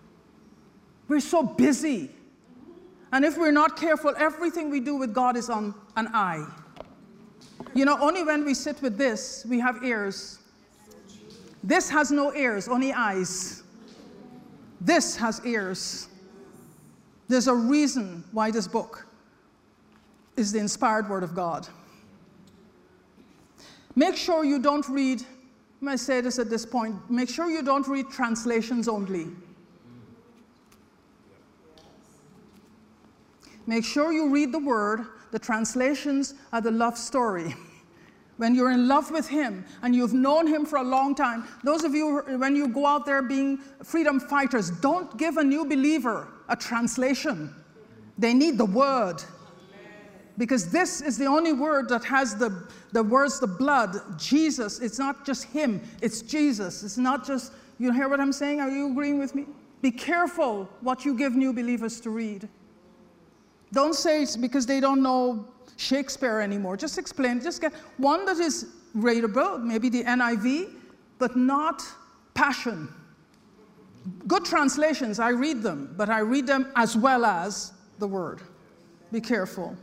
We're 1.09 1.21
so 1.21 1.43
busy. 1.43 2.11
And 3.13 3.25
if 3.25 3.37
we're 3.37 3.53
not 3.53 3.77
careful, 3.77 4.13
everything 4.17 4.71
we 4.71 4.81
do 4.81 4.97
with 4.97 5.15
God 5.15 5.37
is 5.37 5.51
on 5.51 5.75
an 5.97 6.09
eye. 6.09 6.47
You 7.75 7.85
know, 7.85 7.99
only 8.01 8.23
when 8.23 8.45
we 8.45 8.55
sit 8.55 8.81
with 8.83 8.97
this, 8.97 9.45
we 9.49 9.59
have 9.61 9.83
ears. 9.85 10.39
This 11.63 11.89
has 11.91 12.11
no 12.11 12.35
ears, 12.35 12.69
only 12.69 12.93
eyes. 12.93 13.63
This 14.81 15.17
has 15.17 15.45
ears. 15.45 16.09
There's 17.29 17.49
a 17.49 17.55
reason 17.55 18.25
why 18.33 18.51
this 18.51 18.69
book 18.69 19.07
is 20.37 20.53
the 20.53 20.59
inspired 20.59 21.09
Word 21.09 21.23
of 21.23 21.35
God. 21.35 21.67
Make 23.97 24.17
sure 24.17 24.45
you 24.45 24.59
don't 24.59 24.87
read 24.89 25.23
I 25.89 25.97
say 25.97 26.21
this 26.21 26.39
at 26.39 26.49
this 26.49 26.65
point 26.65 26.97
make 27.11 27.29
sure 27.29 27.51
you 27.51 27.63
don't 27.63 27.87
read 27.87 28.11
translations 28.11 28.89
only. 28.89 29.27
Make 33.67 33.85
sure 33.85 34.13
you 34.13 34.29
read 34.29 34.53
the 34.53 34.59
word. 34.59 35.07
The 35.35 35.41
translations 35.41 36.35
are 36.53 36.61
the 36.61 36.71
love 36.71 36.97
story. 36.97 37.57
When 38.37 38.55
you're 38.55 38.71
in 38.71 38.89
love 38.89 39.11
with 39.13 39.29
Him 39.29 39.65
and 39.83 39.95
you've 39.95 40.13
known 40.13 40.47
Him 40.47 40.65
for 40.65 40.77
a 40.77 40.83
long 40.83 41.15
time, 41.15 41.45
those 41.63 41.83
of 41.83 41.93
you, 41.95 42.21
when 42.39 42.55
you 42.57 42.69
go 42.69 42.85
out 42.85 43.05
there 43.07 43.23
being 43.23 43.59
freedom 43.83 44.19
fighters, 44.19 44.71
don't 44.71 45.17
give 45.19 45.37
a 45.37 45.45
new 45.45 45.65
believer 45.65 46.29
a 46.49 46.57
translation. 46.57 47.53
They 48.17 48.35
need 48.35 48.59
the 48.59 48.65
word 48.65 49.23
because 50.39 50.71
this 50.71 51.01
is 51.01 51.17
the 51.19 51.27
only 51.27 51.53
word 51.53 51.89
that 51.89 52.05
has 52.05 52.37
the, 52.37 52.69
the 52.93 53.03
words, 53.03 53.41
the 53.41 53.47
blood, 53.47 53.97
Jesus. 54.19 54.81
It's 54.81 54.99
not 54.99 55.27
just 55.27 55.45
him, 55.45 55.81
it's 56.01 56.23
Jesus. 56.23 56.83
It's 56.85 56.99
not 56.99 57.27
just, 57.27 57.53
you 57.79 57.93
hear 57.93 58.09
what 58.09 58.21
I'm 58.21 58.33
saying? 58.33 58.61
Are 58.61 58.71
you 58.71 58.91
agreeing 58.93 59.19
with 59.19 59.35
me? 59.35 59.47
Be 59.83 59.91
careful 59.91 60.69
what 60.81 61.05
you 61.05 61.17
give 61.17 61.35
new 61.35 61.53
believers 61.53 62.01
to 62.03 62.11
read. 62.11 62.49
Don't 63.75 63.95
say 63.95 64.23
it's 64.23 64.37
because 64.37 64.67
they 64.67 64.81
don't 64.81 65.03
know 65.03 65.47
Shakespeare 65.77 66.41
anymore. 66.41 66.77
Just 66.77 66.97
explain. 66.97 67.41
Just 67.41 67.61
get 67.61 67.75
one 67.97 68.25
that 68.25 68.39
is 68.39 68.69
readable, 68.95 69.59
maybe 69.59 69.89
the 69.89 70.05
NIV, 70.05 70.71
but 71.19 71.37
not 71.37 71.83
passion. 72.35 72.89
Good 74.27 74.45
translations, 74.45 75.19
I 75.19 75.31
read 75.31 75.63
them, 75.63 75.95
but 75.97 76.09
I 76.09 76.21
read 76.21 76.47
them 76.47 76.71
as 76.77 76.97
well 76.97 77.25
as 77.25 77.73
the 77.99 78.07
word. 78.07 78.41
Be 79.11 79.21
careful. 79.21 79.77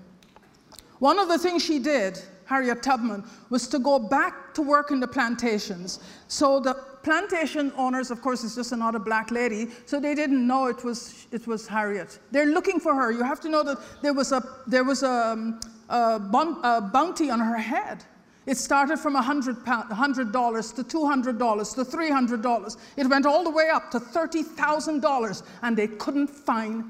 One 1.00 1.20
of 1.20 1.28
the 1.28 1.38
things 1.38 1.64
she 1.64 1.80
did, 1.80 2.20
Harriet 2.46 2.84
Tubman, 2.84 3.24
was 3.50 3.68
to 3.70 3.80
go 3.80 3.98
back 3.98 4.54
to 4.54 4.62
work 4.62 4.92
in 4.92 5.00
the 5.00 5.08
plantations. 5.08 6.00
So 6.28 6.60
the 6.60 6.78
plantation 7.04 7.72
owners, 7.78 8.12
of 8.12 8.22
course, 8.22 8.44
is 8.44 8.56
just 8.56 8.72
another 8.72 9.00
black 9.00 9.32
lady, 9.32 9.70
so 9.86 10.00
they 10.00 10.16
didn't 10.16 10.46
know 10.46 10.68
it 10.68 10.84
was, 10.84 11.28
it 11.32 11.48
was 11.48 11.68
Harriet. 11.68 12.20
They're 12.32 12.46
looking 12.46 12.80
for 12.80 12.94
her. 12.96 13.12
You 13.12 13.24
have 13.24 13.40
to 13.42 13.50
know 13.50 13.64
that 13.64 13.78
there 14.02 14.14
was 14.14 14.32
a, 14.32 14.44
there 14.68 14.84
was 14.84 15.04
a, 15.04 15.10
um, 15.10 15.60
a, 15.90 16.22
a 16.64 16.90
bounty 16.94 17.30
on 17.30 17.40
her 17.40 17.58
head. 17.58 18.04
It 18.46 18.58
started 18.58 18.98
from 18.98 19.16
$100, 19.16 19.64
$100 19.64 20.76
to 20.76 20.84
$200 20.84 21.76
to 21.76 21.86
$300. 21.86 22.78
It 22.98 23.08
went 23.08 23.26
all 23.26 23.44
the 23.44 23.52
way 23.52 23.70
up 23.70 23.92
to 23.92 24.00
$30,000, 24.00 25.44
and 25.62 25.78
they 25.78 25.88
couldn't 25.88 26.28
find 26.28 26.86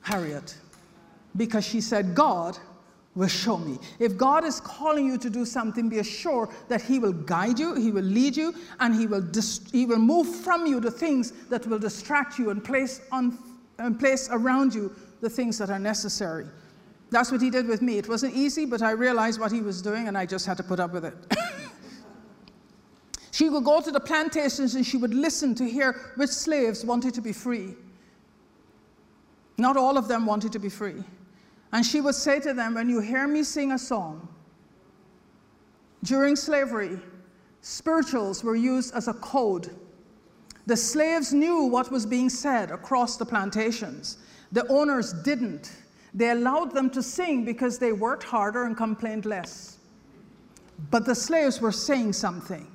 Harriet 0.00 0.56
because 1.36 1.64
she 1.64 1.80
said, 1.80 2.14
God 2.14 2.58
will 3.18 3.28
show 3.28 3.58
me. 3.58 3.78
If 3.98 4.16
God 4.16 4.44
is 4.44 4.60
calling 4.60 5.04
you 5.04 5.18
to 5.18 5.28
do 5.28 5.44
something, 5.44 5.88
be 5.88 5.98
assured 5.98 6.50
that 6.68 6.80
He 6.80 6.98
will 6.98 7.12
guide 7.12 7.58
you, 7.58 7.74
He 7.74 7.90
will 7.90 8.04
lead 8.04 8.36
you, 8.36 8.54
and 8.80 8.94
He 8.94 9.06
will, 9.06 9.26
he 9.72 9.84
will 9.84 9.98
move 9.98 10.34
from 10.36 10.66
you 10.66 10.80
the 10.80 10.90
things 10.90 11.32
that 11.50 11.66
will 11.66 11.78
distract 11.78 12.38
you 12.38 12.50
and 12.50 12.64
place, 12.64 13.00
on, 13.10 13.36
and 13.78 13.98
place 13.98 14.28
around 14.30 14.74
you 14.74 14.94
the 15.20 15.28
things 15.28 15.58
that 15.58 15.68
are 15.68 15.78
necessary. 15.78 16.46
That's 17.10 17.32
what 17.32 17.40
he 17.40 17.50
did 17.50 17.66
with 17.66 17.80
me. 17.80 17.98
It 17.98 18.08
wasn't 18.08 18.34
easy, 18.34 18.66
but 18.66 18.82
I 18.82 18.90
realized 18.90 19.40
what 19.40 19.50
he 19.50 19.62
was 19.62 19.80
doing 19.80 20.08
and 20.08 20.18
I 20.18 20.26
just 20.26 20.46
had 20.46 20.58
to 20.58 20.62
put 20.62 20.78
up 20.78 20.92
with 20.92 21.06
it. 21.06 21.14
she 23.30 23.48
would 23.48 23.64
go 23.64 23.80
to 23.80 23.90
the 23.90 24.00
plantations 24.00 24.74
and 24.74 24.84
she 24.84 24.98
would 24.98 25.14
listen 25.14 25.54
to 25.54 25.64
hear 25.64 26.12
which 26.16 26.30
slaves 26.30 26.84
wanted 26.84 27.14
to 27.14 27.22
be 27.22 27.32
free. 27.32 27.74
Not 29.56 29.76
all 29.76 29.96
of 29.96 30.06
them 30.06 30.26
wanted 30.26 30.52
to 30.52 30.58
be 30.58 30.68
free. 30.68 31.02
And 31.72 31.84
she 31.84 32.00
would 32.00 32.14
say 32.14 32.40
to 32.40 32.54
them, 32.54 32.74
When 32.74 32.88
you 32.88 33.00
hear 33.00 33.26
me 33.26 33.42
sing 33.42 33.72
a 33.72 33.78
song, 33.78 34.28
during 36.02 36.36
slavery, 36.36 36.98
spirituals 37.60 38.44
were 38.44 38.56
used 38.56 38.94
as 38.94 39.08
a 39.08 39.14
code. 39.14 39.74
The 40.66 40.76
slaves 40.76 41.32
knew 41.32 41.64
what 41.64 41.90
was 41.90 42.06
being 42.06 42.28
said 42.28 42.70
across 42.70 43.16
the 43.16 43.26
plantations, 43.26 44.18
the 44.52 44.66
owners 44.68 45.12
didn't. 45.12 45.72
They 46.14 46.30
allowed 46.30 46.72
them 46.72 46.90
to 46.90 47.02
sing 47.02 47.44
because 47.44 47.78
they 47.78 47.92
worked 47.92 48.22
harder 48.22 48.64
and 48.64 48.76
complained 48.76 49.26
less. 49.26 49.78
But 50.90 51.04
the 51.04 51.14
slaves 51.14 51.60
were 51.60 51.72
saying 51.72 52.14
something. 52.14 52.66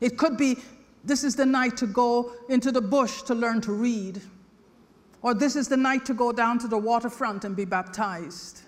It 0.00 0.18
could 0.18 0.36
be, 0.36 0.56
this 1.04 1.22
is 1.22 1.36
the 1.36 1.46
night 1.46 1.76
to 1.76 1.86
go 1.86 2.32
into 2.48 2.72
the 2.72 2.80
bush 2.80 3.22
to 3.22 3.34
learn 3.34 3.60
to 3.62 3.72
read. 3.72 4.20
Or 5.22 5.34
this 5.34 5.54
is 5.54 5.68
the 5.68 5.76
night 5.76 6.04
to 6.06 6.14
go 6.14 6.32
down 6.32 6.58
to 6.58 6.68
the 6.68 6.76
waterfront 6.76 7.44
and 7.44 7.54
be 7.54 7.64
baptized. 7.64 8.62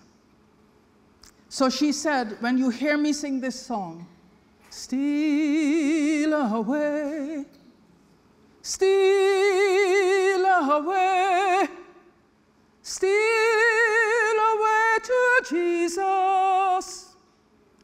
So 1.48 1.68
she 1.68 1.92
said, 1.92 2.36
When 2.40 2.56
you 2.58 2.70
hear 2.70 2.96
me 2.96 3.12
sing 3.12 3.40
this 3.40 3.60
song, 3.60 4.06
steal 4.70 6.32
away, 6.32 7.44
steal 8.62 10.44
away, 10.44 11.68
steal 12.82 13.10
away 14.52 14.98
to 15.02 15.44
Jesus. 15.50 17.16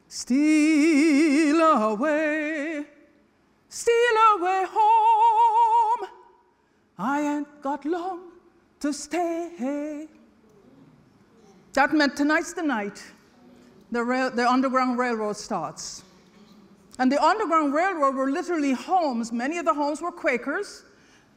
Steal 0.06 1.60
away, 1.60 2.84
steal 3.68 4.16
away 4.36 4.64
home. 4.68 6.08
I 6.98 7.20
ain't 7.20 7.62
got 7.62 7.84
long 7.84 8.29
to 8.80 8.92
stay. 8.92 10.08
That 11.74 11.92
meant 11.92 12.16
tonight's 12.16 12.52
the 12.52 12.62
night 12.62 13.02
the, 13.90 14.02
rail, 14.02 14.30
the 14.30 14.48
Underground 14.48 14.98
Railroad 14.98 15.36
starts. 15.36 16.04
And 16.98 17.10
the 17.10 17.22
Underground 17.22 17.72
Railroad 17.72 18.14
were 18.14 18.30
literally 18.30 18.72
homes. 18.72 19.32
Many 19.32 19.58
of 19.58 19.64
the 19.64 19.74
homes 19.74 20.02
were 20.02 20.12
Quakers. 20.12 20.84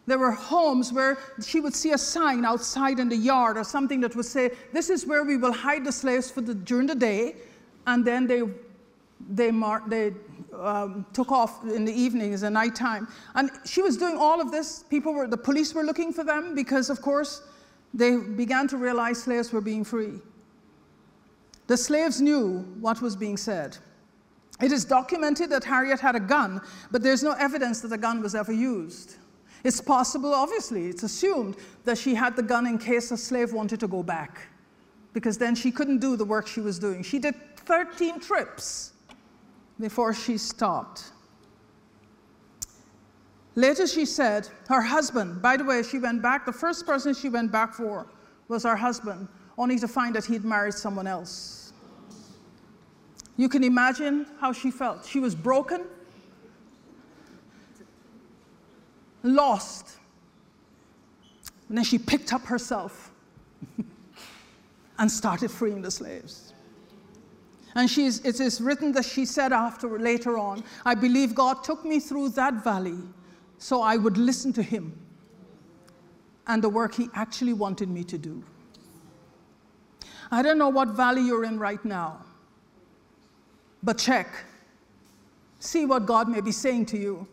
There 0.06 0.19
were 0.19 0.32
homes 0.32 0.91
where 0.91 1.17
she 1.41 1.62
would 1.62 1.73
see 1.73 1.91
a 1.91 1.97
sign 1.97 2.43
outside 2.43 2.99
in 2.99 3.08
the 3.08 3.15
yard 3.15 3.58
or 3.58 3.63
something 3.63 4.01
that 4.01 4.15
would 4.15 4.25
say, 4.25 4.51
This 4.73 4.89
is 4.89 5.06
where 5.06 5.23
we 5.23 5.38
will 5.38 5.53
hide 5.53 5.86
the 5.86 5.91
slaves 5.91 6.29
for 6.29 6.41
the, 6.41 6.53
during 6.53 6.88
the 6.88 6.95
day. 6.95 7.36
And 7.88 8.03
then 8.03 8.27
they, 8.27 8.43
they, 9.29 9.51
mar- 9.51 9.84
they 9.88 10.13
um, 10.60 11.06
took 11.13 11.32
off 11.32 11.63
in 11.63 11.86
the 11.86 11.94
evenings 11.94 12.44
and 12.44 12.54
nighttime. 12.54 13.08
And 13.36 13.52
she 13.66 13.82
was 13.82 13.98
doing 13.98 14.18
all 14.18 14.42
of 14.42 14.52
this. 14.52 14.84
People 14.89 15.13
were, 15.13 15.28
the 15.28 15.38
police 15.38 15.74
were 15.74 15.84
looking 15.84 16.13
for 16.13 16.24
them 16.24 16.56
because, 16.56 16.89
of 16.89 17.02
course, 17.02 17.42
they 17.94 18.18
began 18.18 18.68
to 18.70 18.78
realize 18.78 19.24
slaves 19.24 19.52
were 19.52 19.62
being 19.62 19.84
free. 19.84 20.20
The 21.68 21.78
slaves 21.78 22.22
knew 22.22 22.60
what 22.80 23.02
was 23.02 23.16
being 23.16 23.38
said. 23.38 23.78
It 24.62 24.72
is 24.72 24.86
documented 24.86 25.50
that 25.50 25.63
Harriet 25.63 26.00
had 26.00 26.16
a 26.16 26.20
gun, 26.20 26.62
but 26.92 27.02
there's 27.02 27.24
no 27.24 27.32
evidence 27.34 27.82
that 27.82 27.88
the 27.89 27.98
gun 27.98 28.22
was 28.22 28.36
ever 28.36 28.52
used. 28.52 29.16
It's 29.63 29.82
possible, 29.82 30.34
obviously, 30.34 30.88
it's 30.88 31.04
assumed 31.04 31.56
that 31.86 31.98
she 31.98 32.13
had 32.13 32.36
the 32.36 32.44
gun 32.44 32.68
in 32.68 32.78
case 32.78 33.12
a 33.12 33.18
slave 33.18 33.54
wanted 33.54 33.80
to 33.80 33.88
go 33.88 34.04
back, 34.04 34.48
because 35.13 35.38
then 35.38 35.56
she 35.56 35.72
couldn't 35.72 36.00
do 36.00 36.16
the 36.18 36.26
work 36.26 36.48
she 36.48 36.62
was 36.62 36.78
doing. 36.78 37.02
She 37.02 37.18
did 37.18 37.36
13 37.58 38.20
trips 38.20 38.92
before 39.84 40.13
she 40.13 40.38
stopped. 40.38 41.12
Later, 43.56 43.86
she 43.86 44.06
said 44.06 44.48
her 44.69 44.82
husband, 44.82 45.41
by 45.41 45.58
the 45.58 45.65
way, 45.65 45.84
she 45.84 46.00
went 46.00 46.22
back, 46.22 46.46
the 46.46 46.54
first 46.54 46.86
person 46.86 47.13
she 47.13 47.28
went 47.28 47.52
back 47.52 47.74
for 47.74 48.08
was 48.48 48.63
her 48.63 48.78
husband, 48.78 49.28
only 49.58 49.78
to 49.78 49.88
find 49.89 50.15
that 50.15 50.24
he'd 50.24 50.46
married 50.46 50.74
someone 50.74 51.06
else. 51.06 51.74
You 53.36 53.50
can 53.50 53.62
imagine 53.65 54.26
how 54.39 54.54
she 54.54 54.72
felt. 54.72 55.06
She 55.06 55.19
was 55.19 55.36
broken, 55.36 55.84
lost. 59.22 59.98
And 61.67 61.78
then 61.78 61.84
she 61.84 61.98
picked 61.98 62.32
up 62.32 62.46
herself 62.46 63.12
and 64.98 65.12
started 65.12 65.52
freeing 65.52 65.82
the 65.82 65.91
slaves. 65.91 66.53
And 67.75 67.89
she's, 67.89 68.23
it 68.23 68.39
is 68.39 68.62
written 68.62 68.91
that 68.93 69.05
she 69.05 69.25
said 69.25 69.51
after, 69.51 69.88
later 69.97 70.38
on, 70.38 70.63
I 70.86 70.93
believe 70.95 71.33
God 71.33 71.63
took 71.63 71.83
me 71.83 71.99
through 71.99 72.29
that 72.29 72.63
valley 72.63 72.99
so 73.57 73.81
I 73.81 73.97
would 73.97 74.17
listen 74.17 74.53
to 74.53 74.63
Him 74.63 74.97
and 76.47 76.63
the 76.63 76.69
work 76.69 76.93
He 76.93 77.09
actually 77.15 77.53
wanted 77.53 77.89
me 77.89 78.03
to 78.03 78.17
do. 78.17 78.43
I 80.31 80.41
don't 80.41 80.57
know 80.57 80.69
what 80.69 80.89
valley 80.89 81.21
you're 81.21 81.45
in 81.45 81.59
right 81.59 81.83
now, 81.83 82.23
but 83.81 83.97
check. 83.97 84.27
See 85.59 85.86
what 85.86 86.05
God 86.05 86.27
may 86.27 86.41
be 86.41 86.51
saying 86.51 86.88
to 86.88 86.97
you 86.97 87.27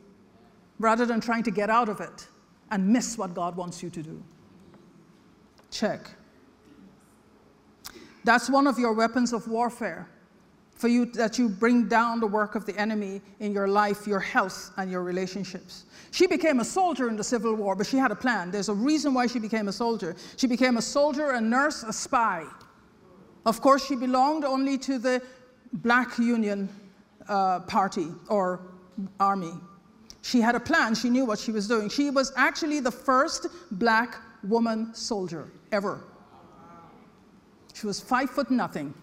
rather 0.79 1.05
than 1.05 1.21
trying 1.21 1.43
to 1.43 1.51
get 1.51 1.69
out 1.69 1.89
of 1.89 2.01
it 2.01 2.29
and 2.71 2.89
miss 2.89 3.19
what 3.19 3.35
God 3.35 3.57
wants 3.57 3.83
you 3.83 3.91
to 3.91 4.03
do. 4.03 4.23
Check. 5.71 6.11
That's 8.25 8.49
one 8.49 8.67
of 8.67 8.79
your 8.79 8.93
weapons 8.93 9.33
of 9.33 9.49
warfare 9.49 10.09
for 10.81 10.89
you 10.89 11.05
that 11.05 11.39
you 11.39 11.49
bring 11.49 11.87
down 11.89 12.21
the 12.21 12.27
work 12.27 12.55
of 12.55 12.65
the 12.65 12.75
enemy 12.79 13.21
in 13.39 13.53
your 13.53 13.69
life, 13.69 14.07
your 14.07 14.19
health, 14.19 14.71
and 14.79 14.91
your 14.91 15.03
relationships. 15.03 15.85
She 16.11 16.27
became 16.27 16.61
a 16.61 16.65
soldier 16.65 17.09
in 17.11 17.17
the 17.17 17.25
Civil 17.25 17.55
War, 17.55 17.77
but 17.77 17.87
she 17.87 17.99
had 17.99 18.11
a 18.11 18.17
plan. 18.17 18.51
There's 18.51 18.71
a 18.71 18.75
reason 18.75 19.13
why 19.13 19.27
she 19.27 19.39
became 19.39 19.69
a 19.69 19.73
soldier. 19.73 20.17
She 20.37 20.47
became 20.47 20.79
a 20.79 20.83
soldier, 20.83 21.33
a 21.33 21.41
nurse, 21.41 21.83
a 21.83 21.93
spy. 21.93 22.47
Of 23.45 23.61
course, 23.61 23.87
she 23.87 23.95
belonged 23.95 24.45
only 24.45 24.79
to 24.79 24.99
the 24.99 25.23
Black 25.75 26.19
Union 26.19 26.71
uh, 27.29 27.61
Party 27.61 28.09
or 28.29 28.63
army. 29.19 29.53
She 30.23 30.41
had 30.41 30.55
a 30.55 30.61
plan, 30.61 30.95
she 30.95 31.11
knew 31.11 31.27
what 31.27 31.39
she 31.39 31.53
was 31.53 31.69
doing. 31.69 31.91
She 31.91 32.11
was 32.11 32.33
actually 32.37 32.81
the 32.81 32.91
first 32.91 33.47
black 33.73 34.17
woman 34.43 34.95
soldier 34.95 35.51
ever. 35.73 36.01
She 37.75 37.87
was 37.87 38.01
five 38.01 38.31
foot 38.31 38.51
nothing. 38.51 38.95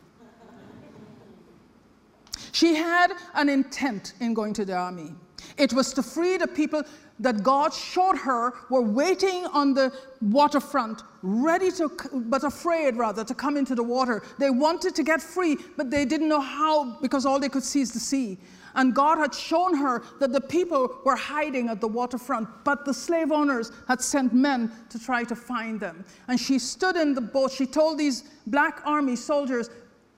She 2.58 2.74
had 2.74 3.12
an 3.36 3.50
intent 3.50 4.13
in 4.20 4.34
going 4.34 4.54
to 4.54 4.65
the 4.65 4.76
army. 4.76 5.13
It 5.58 5.74
was 5.74 5.93
to 5.93 6.02
free 6.02 6.38
the 6.38 6.48
people 6.48 6.82
that 7.20 7.43
God 7.43 7.72
showed 7.72 8.17
her 8.17 8.52
were 8.72 8.82
waiting 8.82 9.46
on 9.54 9.76
the 9.76 9.93
waterfront, 10.24 11.04
ready 11.22 11.70
to, 11.74 11.91
but 12.12 12.43
afraid 12.43 12.96
rather, 12.96 13.24
to 13.24 13.36
come 13.36 13.58
into 13.58 13.76
the 13.76 13.84
water. 13.84 14.24
They 14.39 14.50
wanted 14.50 14.96
to 14.96 15.04
get 15.04 15.22
free, 15.22 15.58
but 15.78 15.91
they 15.91 16.04
didn't 16.04 16.30
know 16.30 16.41
how 16.41 16.98
because 17.00 17.28
all 17.28 17.39
they 17.39 17.48
could 17.48 17.62
see 17.62 17.82
is 17.82 17.91
the 17.91 18.00
sea. 18.00 18.39
And 18.74 18.96
God 18.96 19.20
had 19.20 19.36
shown 19.36 19.78
her 19.78 20.02
that 20.20 20.34
the 20.34 20.41
people 20.41 20.98
were 21.06 21.15
hiding 21.15 21.70
at 21.70 21.80
the 21.80 21.88
waterfront, 21.88 22.50
but 22.63 22.86
the 22.86 22.93
slave 22.93 23.32
owners 23.32 23.72
had 23.88 24.02
sent 24.02 24.34
men 24.34 24.72
to 24.89 24.98
try 24.98 25.24
to 25.26 25.36
find 25.36 25.80
them. 25.80 26.04
And 26.28 26.39
she 26.39 26.58
stood 26.58 26.96
in 26.96 27.13
the 27.13 27.22
boat. 27.22 27.52
She 27.52 27.67
told 27.67 28.00
these 28.00 28.24
black 28.48 28.82
army 28.84 29.15
soldiers, 29.15 29.70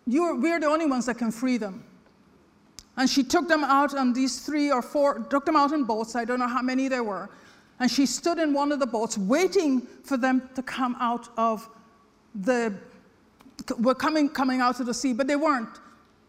We're 0.08 0.62
the 0.62 0.67
only 0.67 0.86
ones 0.86 1.06
that 1.08 1.17
can 1.17 1.32
free 1.32 1.58
them. 1.58 1.84
And 3.00 3.10
she 3.10 3.24
took 3.24 3.48
them 3.48 3.64
out 3.64 3.96
on 3.96 4.12
these 4.12 4.42
three 4.42 4.70
or 4.70 4.82
four, 4.82 5.20
took 5.30 5.46
them 5.46 5.56
out 5.56 5.72
in 5.72 5.86
boats. 5.86 6.18
I 6.18 6.26
don't 6.26 6.38
know 6.38 6.50
how 6.50 6.62
many 6.62 6.90
there 6.90 7.06
were. 7.06 7.30
And 7.80 7.90
she 7.90 8.06
stood 8.06 8.40
in 8.40 8.54
one 8.54 8.74
of 8.74 8.80
the 8.82 8.86
boats 8.86 9.18
waiting 9.18 9.88
for 10.04 10.18
them 10.18 10.50
to 10.54 10.62
come 10.62 10.98
out 11.00 11.30
of 11.38 11.70
the, 12.36 12.76
were 13.78 13.96
coming, 13.96 14.28
coming 14.28 14.60
out 14.60 14.82
of 14.82 14.86
the 14.86 14.94
sea, 14.94 15.14
but 15.14 15.28
they 15.28 15.38
weren't. 15.38 15.80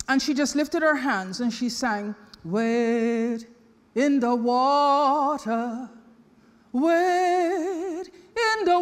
And 0.08 0.22
she 0.22 0.32
just 0.32 0.54
lifted 0.54 0.82
her 0.82 0.94
hands 0.94 1.40
and 1.40 1.52
she 1.52 1.68
sang, 1.68 2.14
Wait 2.44 3.46
in 3.96 4.20
the 4.20 4.32
water. 4.32 5.90
wait 6.70 8.04
in 8.06 8.64
the 8.64 8.80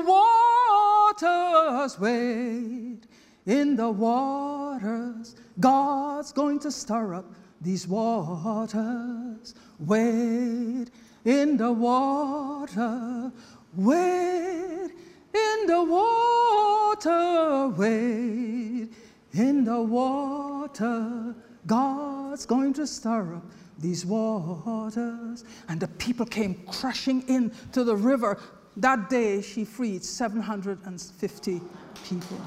waters. 1.17 1.99
wait 1.99 3.01
in 3.47 3.77
the 3.77 3.89
waters. 3.89 5.37
God's 5.59 6.33
going 6.33 6.59
to 6.59 6.71
stir 6.71 7.15
up 7.15 7.25
these 7.61 7.87
waters. 7.87 9.55
Wade 9.79 10.91
in 11.25 11.57
the 11.57 11.73
water. 11.73 13.33
Wade 13.75 14.91
in 15.35 15.67
the 15.67 15.83
water. 15.85 17.69
Wade 17.77 18.89
in 19.33 19.65
the 19.65 19.81
water. 19.81 21.35
God's 21.67 22.47
going 22.47 22.73
to 22.75 22.87
stir 22.87 23.37
up 23.37 23.45
these 23.79 24.07
waters. 24.07 25.45
And 25.69 25.81
the 25.81 25.89
people 25.89 26.27
came 26.27 26.55
crushing 26.67 27.23
in 27.29 27.53
to 27.73 27.85
the 27.85 27.97
river. 27.97 28.39
That 28.77 29.11
day, 29.11 29.43
she 29.43 29.65
freed 29.65 30.05
750 30.05 31.61
people. 32.05 32.41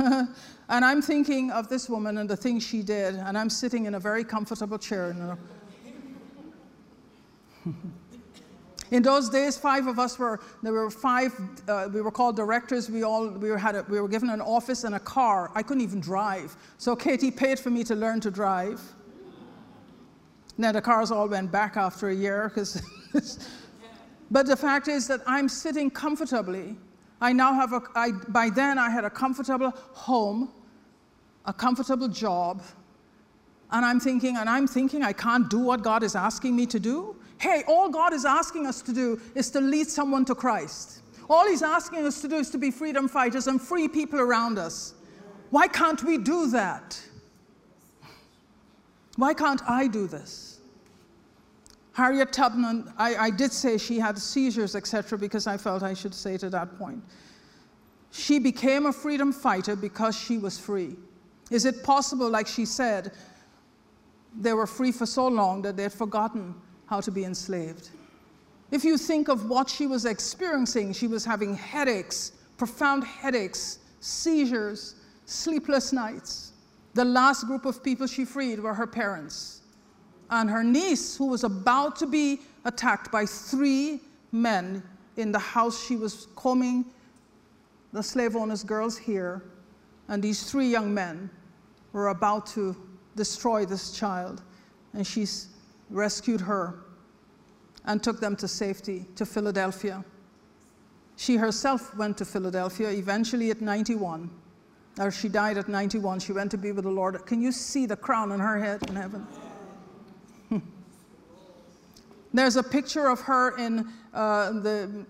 and 0.68 0.84
I'm 0.84 1.02
thinking 1.02 1.50
of 1.50 1.68
this 1.68 1.88
woman 1.88 2.18
and 2.18 2.28
the 2.28 2.36
things 2.36 2.66
she 2.66 2.82
did, 2.82 3.14
and 3.16 3.36
I'm 3.36 3.50
sitting 3.50 3.84
in 3.86 3.94
a 3.94 4.00
very 4.00 4.24
comfortable 4.24 4.78
chair. 4.78 5.14
In 8.90 9.04
those 9.04 9.28
days, 9.28 9.56
five 9.56 9.86
of 9.86 10.00
us 10.00 10.18
were, 10.18 10.40
there 10.64 10.72
were 10.72 10.90
five, 10.90 11.32
uh, 11.68 11.88
we 11.92 12.00
were 12.00 12.10
called 12.10 12.34
directors. 12.34 12.90
We 12.90 13.04
all, 13.04 13.28
we 13.28 13.48
were, 13.48 13.58
had 13.58 13.76
a, 13.76 13.86
we 13.88 14.00
were 14.00 14.08
given 14.08 14.30
an 14.30 14.40
office 14.40 14.82
and 14.82 14.96
a 14.96 14.98
car. 14.98 15.52
I 15.54 15.62
couldn't 15.62 15.84
even 15.84 16.00
drive. 16.00 16.56
So 16.76 16.96
KT 16.96 17.36
paid 17.36 17.60
for 17.60 17.70
me 17.70 17.84
to 17.84 17.94
learn 17.94 18.18
to 18.20 18.32
drive. 18.32 18.80
Now 20.58 20.72
the 20.72 20.82
cars 20.82 21.12
all 21.12 21.28
went 21.28 21.52
back 21.52 21.76
after 21.76 22.08
a 22.08 22.14
year 22.14 22.48
because, 22.48 22.82
but 24.30 24.46
the 24.46 24.56
fact 24.56 24.88
is 24.88 25.06
that 25.06 25.20
I'm 25.24 25.48
sitting 25.48 25.88
comfortably. 25.88 26.76
I 27.20 27.32
now 27.32 27.52
have 27.52 27.72
a, 27.72 27.82
I, 27.94 28.12
by 28.12 28.50
then 28.50 28.78
I 28.78 28.90
had 28.90 29.04
a 29.04 29.10
comfortable 29.10 29.72
home, 29.92 30.52
a 31.44 31.52
comfortable 31.52 32.08
job, 32.08 32.62
and 33.70 33.84
I'm 33.84 34.00
thinking, 34.00 34.36
and 34.36 34.48
I'm 34.48 34.66
thinking 34.66 35.02
I 35.02 35.12
can't 35.12 35.48
do 35.48 35.58
what 35.58 35.82
God 35.82 36.02
is 36.02 36.16
asking 36.16 36.56
me 36.56 36.66
to 36.66 36.80
do. 36.80 37.16
Hey, 37.38 37.62
all 37.68 37.88
God 37.88 38.12
is 38.12 38.24
asking 38.24 38.66
us 38.66 38.82
to 38.82 38.92
do 38.92 39.20
is 39.34 39.50
to 39.50 39.60
lead 39.60 39.88
someone 39.88 40.24
to 40.26 40.34
Christ. 40.34 41.02
All 41.28 41.46
He's 41.46 41.62
asking 41.62 42.04
us 42.06 42.20
to 42.22 42.28
do 42.28 42.36
is 42.36 42.50
to 42.50 42.58
be 42.58 42.70
freedom 42.70 43.06
fighters 43.06 43.46
and 43.46 43.60
free 43.60 43.86
people 43.86 44.18
around 44.18 44.58
us. 44.58 44.94
Why 45.50 45.68
can't 45.68 46.02
we 46.02 46.18
do 46.18 46.48
that? 46.50 47.00
Why 49.16 49.34
can't 49.34 49.62
I 49.68 49.86
do 49.86 50.06
this? 50.06 50.49
Harriet 51.92 52.32
Tubman, 52.32 52.92
I, 52.96 53.16
I 53.16 53.30
did 53.30 53.52
say 53.52 53.76
she 53.76 53.98
had 53.98 54.16
seizures, 54.18 54.76
etc., 54.76 55.18
because 55.18 55.46
I 55.46 55.56
felt 55.56 55.82
I 55.82 55.94
should 55.94 56.14
say 56.14 56.36
to 56.38 56.48
that 56.50 56.78
point. 56.78 57.02
She 58.12 58.38
became 58.38 58.86
a 58.86 58.92
freedom 58.92 59.32
fighter 59.32 59.76
because 59.76 60.16
she 60.16 60.38
was 60.38 60.58
free. 60.58 60.96
Is 61.50 61.64
it 61.64 61.82
possible, 61.82 62.28
like 62.30 62.46
she 62.46 62.64
said, 62.64 63.12
they 64.38 64.52
were 64.52 64.66
free 64.66 64.92
for 64.92 65.06
so 65.06 65.26
long 65.26 65.62
that 65.62 65.76
they 65.76 65.84
had 65.84 65.92
forgotten 65.92 66.54
how 66.86 67.00
to 67.00 67.10
be 67.10 67.24
enslaved. 67.24 67.90
If 68.70 68.84
you 68.84 68.96
think 68.96 69.28
of 69.28 69.48
what 69.48 69.68
she 69.68 69.86
was 69.86 70.04
experiencing, 70.04 70.92
she 70.92 71.06
was 71.06 71.24
having 71.24 71.54
headaches, 71.54 72.32
profound 72.56 73.04
headaches, 73.04 73.78
seizures, 74.00 74.94
sleepless 75.24 75.92
nights. 75.92 76.52
The 76.94 77.04
last 77.04 77.46
group 77.46 77.64
of 77.64 77.82
people 77.82 78.06
she 78.06 78.24
freed 78.24 78.60
were 78.60 78.74
her 78.74 78.86
parents. 78.86 79.59
And 80.30 80.48
her 80.48 80.62
niece, 80.62 81.16
who 81.16 81.26
was 81.26 81.44
about 81.44 81.96
to 81.96 82.06
be 82.06 82.40
attacked 82.64 83.10
by 83.10 83.26
three 83.26 84.00
men 84.32 84.82
in 85.16 85.32
the 85.32 85.38
house 85.38 85.84
she 85.84 85.96
was 85.96 86.28
combing 86.36 86.84
the 87.92 88.02
slave 88.02 88.36
owners' 88.36 88.62
girls 88.62 88.96
here, 88.96 89.42
and 90.08 90.22
these 90.22 90.48
three 90.48 90.68
young 90.68 90.94
men 90.94 91.28
were 91.92 92.08
about 92.08 92.46
to 92.46 92.76
destroy 93.16 93.66
this 93.66 93.92
child. 93.92 94.42
And 94.94 95.06
she 95.06 95.26
rescued 95.88 96.40
her 96.40 96.80
and 97.84 98.02
took 98.02 98.20
them 98.20 98.36
to 98.36 98.48
safety 98.48 99.06
to 99.16 99.26
Philadelphia. 99.26 100.04
She 101.16 101.36
herself 101.36 101.96
went 101.96 102.16
to 102.18 102.24
Philadelphia 102.24 102.90
eventually 102.90 103.50
at 103.50 103.60
91. 103.60 104.30
Or 104.98 105.10
she 105.10 105.28
died 105.28 105.58
at 105.58 105.68
91. 105.68 106.20
She 106.20 106.32
went 106.32 106.50
to 106.50 106.58
be 106.58 106.72
with 106.72 106.84
the 106.84 106.90
Lord. 106.90 107.24
Can 107.26 107.40
you 107.40 107.52
see 107.52 107.86
the 107.86 107.96
crown 107.96 108.32
on 108.32 108.40
her 108.40 108.58
head 108.58 108.88
in 108.88 108.96
heaven? 108.96 109.26
There's 112.32 112.56
a 112.56 112.62
picture 112.62 113.08
of 113.08 113.20
her 113.20 113.56
in 113.56 113.88
uh, 114.14 114.52
the 114.52 115.06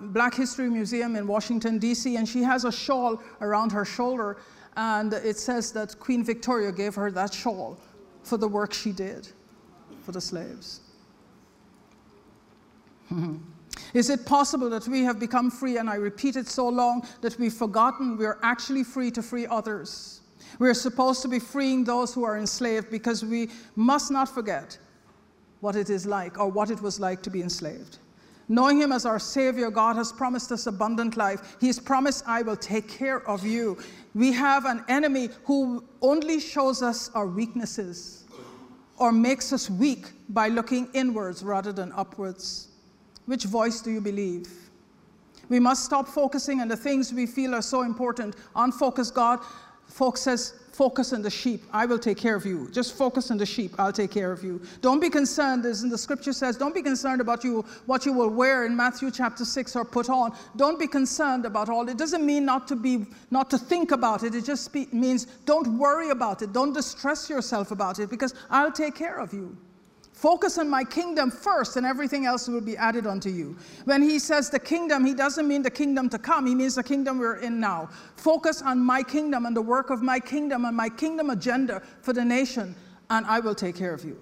Black 0.00 0.34
History 0.34 0.70
Museum 0.70 1.16
in 1.16 1.26
Washington, 1.26 1.78
D.C., 1.78 2.16
and 2.16 2.26
she 2.26 2.42
has 2.42 2.64
a 2.64 2.72
shawl 2.72 3.22
around 3.40 3.72
her 3.72 3.84
shoulder, 3.84 4.38
and 4.76 5.12
it 5.12 5.36
says 5.36 5.72
that 5.72 5.98
Queen 6.00 6.24
Victoria 6.24 6.72
gave 6.72 6.94
her 6.94 7.10
that 7.10 7.34
shawl 7.34 7.78
for 8.22 8.38
the 8.38 8.48
work 8.48 8.72
she 8.72 8.92
did 8.92 9.28
for 10.02 10.12
the 10.12 10.20
slaves. 10.20 10.80
Is 13.94 14.08
it 14.08 14.24
possible 14.24 14.70
that 14.70 14.88
we 14.88 15.02
have 15.04 15.20
become 15.20 15.50
free, 15.50 15.76
and 15.76 15.90
I 15.90 15.96
repeat 15.96 16.36
it 16.36 16.48
so 16.48 16.68
long 16.68 17.06
that 17.20 17.38
we've 17.38 17.52
forgotten 17.52 18.16
we 18.16 18.24
are 18.24 18.38
actually 18.42 18.84
free 18.84 19.10
to 19.10 19.22
free 19.22 19.46
others? 19.46 20.20
We 20.58 20.68
are 20.68 20.74
supposed 20.74 21.22
to 21.22 21.28
be 21.28 21.38
freeing 21.38 21.84
those 21.84 22.14
who 22.14 22.24
are 22.24 22.38
enslaved 22.38 22.90
because 22.90 23.24
we 23.24 23.50
must 23.76 24.10
not 24.10 24.28
forget 24.28 24.78
what 25.62 25.76
it 25.76 25.90
is 25.90 26.04
like 26.04 26.40
or 26.40 26.48
what 26.48 26.70
it 26.70 26.82
was 26.82 26.98
like 26.98 27.22
to 27.22 27.30
be 27.30 27.40
enslaved. 27.40 27.98
Knowing 28.48 28.80
Him 28.80 28.90
as 28.90 29.06
our 29.06 29.20
Savior, 29.20 29.70
God 29.70 29.94
has 29.94 30.12
promised 30.12 30.50
us 30.50 30.66
abundant 30.66 31.16
life. 31.16 31.56
He 31.60 31.68
has 31.68 31.78
promised, 31.78 32.24
I 32.26 32.42
will 32.42 32.56
take 32.56 32.88
care 32.88 33.26
of 33.28 33.46
you. 33.46 33.78
We 34.12 34.32
have 34.32 34.64
an 34.64 34.84
enemy 34.88 35.28
who 35.44 35.84
only 36.02 36.40
shows 36.40 36.82
us 36.82 37.10
our 37.14 37.28
weaknesses 37.28 38.24
or 38.96 39.12
makes 39.12 39.52
us 39.52 39.70
weak 39.70 40.06
by 40.28 40.48
looking 40.48 40.88
inwards 40.94 41.44
rather 41.44 41.72
than 41.72 41.92
upwards. 41.92 42.68
Which 43.26 43.44
voice 43.44 43.80
do 43.80 43.92
you 43.92 44.00
believe? 44.00 44.50
We 45.48 45.60
must 45.60 45.84
stop 45.84 46.08
focusing 46.08 46.60
on 46.60 46.66
the 46.66 46.76
things 46.76 47.12
we 47.12 47.26
feel 47.26 47.54
are 47.54 47.62
so 47.62 47.82
important. 47.82 48.34
Unfocus 48.56 49.12
God 49.12 49.38
focuses 49.92 50.54
focus 50.72 51.12
on 51.12 51.22
the 51.22 51.30
sheep. 51.30 51.62
I 51.72 51.84
will 51.86 51.98
take 51.98 52.16
care 52.16 52.34
of 52.34 52.46
you. 52.46 52.68
Just 52.70 52.96
focus 52.96 53.30
on 53.30 53.36
the 53.36 53.46
sheep. 53.46 53.74
I'll 53.78 53.92
take 53.92 54.10
care 54.10 54.32
of 54.32 54.42
you. 54.42 54.60
Don't 54.80 55.00
be 55.00 55.10
concerned, 55.10 55.66
as 55.66 55.82
in 55.82 55.90
the 55.90 55.98
scripture 55.98 56.32
says, 56.32 56.56
don't 56.56 56.74
be 56.74 56.82
concerned 56.82 57.20
about 57.20 57.44
you 57.44 57.64
what 57.86 58.06
you 58.06 58.12
will 58.12 58.30
wear 58.30 58.64
in 58.64 58.74
Matthew 58.74 59.10
chapter 59.10 59.44
6 59.44 59.76
or 59.76 59.84
put 59.84 60.08
on. 60.08 60.34
Don't 60.56 60.78
be 60.78 60.86
concerned 60.86 61.44
about 61.44 61.68
all. 61.68 61.88
It 61.88 61.98
doesn't 61.98 62.24
mean 62.24 62.44
not 62.46 62.66
to 62.68 62.76
be 62.76 63.06
not 63.30 63.50
to 63.50 63.58
think 63.58 63.92
about 63.92 64.22
it. 64.22 64.34
It 64.34 64.44
just 64.44 64.74
means 64.92 65.26
don't 65.44 65.78
worry 65.78 66.10
about 66.10 66.42
it. 66.42 66.52
Don't 66.52 66.72
distress 66.72 67.28
yourself 67.28 67.70
about 67.70 67.98
it 67.98 68.08
because 68.08 68.34
I'll 68.50 68.72
take 68.72 68.94
care 68.94 69.18
of 69.18 69.32
you. 69.34 69.56
Focus 70.22 70.56
on 70.56 70.70
my 70.70 70.84
kingdom 70.84 71.32
first, 71.32 71.76
and 71.76 71.84
everything 71.84 72.26
else 72.26 72.46
will 72.46 72.60
be 72.60 72.76
added 72.76 73.08
unto 73.08 73.28
you. 73.28 73.56
When 73.86 74.00
he 74.00 74.20
says 74.20 74.50
the 74.50 74.60
kingdom, 74.60 75.04
he 75.04 75.14
doesn't 75.14 75.48
mean 75.48 75.62
the 75.62 75.70
kingdom 75.70 76.08
to 76.10 76.18
come, 76.20 76.46
he 76.46 76.54
means 76.54 76.76
the 76.76 76.84
kingdom 76.84 77.18
we're 77.18 77.38
in 77.38 77.58
now. 77.58 77.88
Focus 78.14 78.62
on 78.62 78.78
my 78.78 79.02
kingdom 79.02 79.46
and 79.46 79.56
the 79.56 79.62
work 79.62 79.90
of 79.90 80.00
my 80.00 80.20
kingdom 80.20 80.64
and 80.64 80.76
my 80.76 80.88
kingdom 80.88 81.30
agenda 81.30 81.82
for 82.02 82.12
the 82.12 82.24
nation, 82.24 82.76
and 83.10 83.26
I 83.26 83.40
will 83.40 83.56
take 83.56 83.74
care 83.74 83.92
of 83.92 84.04
you. 84.04 84.16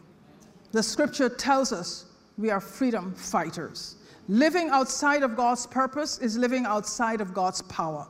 The 0.73 0.83
scripture 0.83 1.29
tells 1.29 1.71
us 1.71 2.07
we 2.39 2.49
are 2.49 2.63
freedom 2.63 3.15
fighters. 3.15 3.97
Living 4.27 4.71
outside 4.71 5.23
of 5.23 5.37
God's 5.37 5.67
purpose 5.67 6.17
is 6.17 6.39
living 6.39 6.65
outside 6.65 7.21
of 7.21 7.35
God's 7.35 7.61
power. 7.61 8.09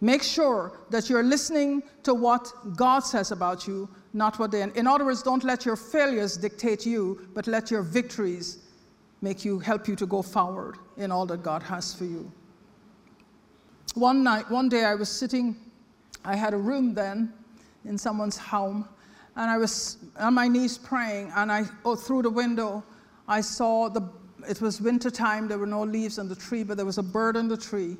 Make 0.00 0.22
sure 0.22 0.78
that 0.90 1.10
you're 1.10 1.24
listening 1.24 1.82
to 2.04 2.14
what 2.14 2.52
God 2.76 3.00
says 3.00 3.32
about 3.32 3.66
you 3.66 3.88
not 4.12 4.38
what 4.38 4.50
they. 4.50 4.62
In 4.62 4.86
other 4.86 5.04
words, 5.04 5.22
don't 5.22 5.44
let 5.44 5.64
your 5.64 5.76
failures 5.76 6.36
dictate 6.36 6.84
you, 6.84 7.28
but 7.34 7.46
let 7.46 7.70
your 7.70 7.82
victories 7.82 8.58
make 9.20 9.44
you 9.44 9.58
help 9.58 9.88
you 9.88 9.96
to 9.96 10.06
go 10.06 10.22
forward 10.22 10.76
in 10.96 11.10
all 11.10 11.26
that 11.26 11.42
God 11.42 11.62
has 11.62 11.94
for 11.94 12.04
you. 12.04 12.30
One 13.94 14.22
night, 14.22 14.50
one 14.50 14.68
day, 14.68 14.84
I 14.84 14.94
was 14.94 15.08
sitting. 15.08 15.56
I 16.24 16.36
had 16.36 16.54
a 16.54 16.58
room 16.58 16.94
then 16.94 17.32
in 17.84 17.98
someone's 17.98 18.38
home, 18.38 18.88
and 19.36 19.50
I 19.50 19.58
was 19.58 19.98
on 20.18 20.34
my 20.34 20.48
knees 20.48 20.78
praying. 20.78 21.32
And 21.36 21.50
I, 21.50 21.64
oh, 21.84 21.96
through 21.96 22.22
the 22.22 22.30
window, 22.30 22.82
I 23.28 23.40
saw 23.40 23.88
the. 23.88 24.08
It 24.48 24.60
was 24.60 24.80
winter 24.80 25.10
time. 25.10 25.46
There 25.46 25.58
were 25.58 25.66
no 25.66 25.84
leaves 25.84 26.18
on 26.18 26.28
the 26.28 26.34
tree, 26.34 26.64
but 26.64 26.76
there 26.76 26.86
was 26.86 26.98
a 26.98 27.02
bird 27.02 27.36
on 27.36 27.48
the 27.48 27.56
tree. 27.56 27.96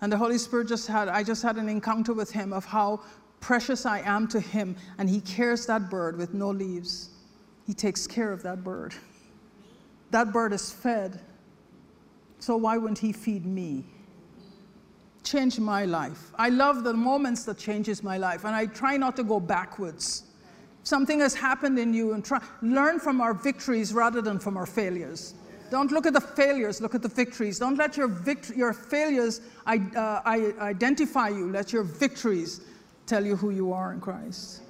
And 0.00 0.12
the 0.12 0.16
Holy 0.16 0.38
Spirit 0.38 0.68
just 0.68 0.86
had, 0.86 1.08
I 1.08 1.24
just 1.24 1.42
had 1.42 1.56
an 1.56 1.68
encounter 1.68 2.12
with 2.12 2.30
him 2.30 2.52
of 2.52 2.64
how 2.64 3.00
precious 3.40 3.86
I 3.86 4.00
am 4.00 4.28
to 4.28 4.40
him, 4.40 4.76
and 4.98 5.08
he 5.08 5.20
cares 5.20 5.66
that 5.66 5.90
bird 5.90 6.16
with 6.16 6.34
no 6.34 6.50
leaves. 6.50 7.10
He 7.66 7.74
takes 7.74 8.06
care 8.06 8.32
of 8.32 8.42
that 8.42 8.64
bird. 8.64 8.94
That 10.10 10.32
bird 10.32 10.52
is 10.52 10.70
fed. 10.70 11.20
So 12.38 12.56
why 12.56 12.78
wouldn't 12.78 12.98
he 12.98 13.12
feed 13.12 13.44
me? 13.44 13.84
Change 15.24 15.58
my 15.58 15.84
life. 15.84 16.32
I 16.36 16.48
love 16.48 16.84
the 16.84 16.94
moments 16.94 17.44
that 17.44 17.58
changes 17.58 18.02
my 18.02 18.16
life, 18.16 18.44
and 18.44 18.54
I 18.54 18.66
try 18.66 18.96
not 18.96 19.16
to 19.16 19.24
go 19.24 19.40
backwards. 19.40 20.24
Something 20.84 21.20
has 21.20 21.34
happened 21.34 21.78
in 21.78 21.92
you, 21.92 22.14
and 22.14 22.24
try, 22.24 22.40
learn 22.62 22.98
from 22.98 23.20
our 23.20 23.34
victories 23.34 23.92
rather 23.92 24.22
than 24.22 24.38
from 24.38 24.56
our 24.56 24.64
failures. 24.64 25.34
Don't 25.70 25.92
look 25.92 26.06
at 26.06 26.14
the 26.14 26.20
failures, 26.20 26.80
look 26.80 26.94
at 26.94 27.02
the 27.02 27.08
victories. 27.08 27.58
Don't 27.58 27.76
let 27.76 27.96
your, 27.96 28.08
vict- 28.08 28.56
your 28.56 28.72
failures 28.72 29.42
uh, 29.66 30.20
identify 30.24 31.28
you. 31.28 31.50
Let 31.50 31.74
your 31.74 31.82
victories 31.82 32.62
tell 33.08 33.24
you 33.24 33.36
who 33.36 33.50
you 33.50 33.72
are 33.72 33.92
in 33.92 34.00
Christ. 34.00 34.60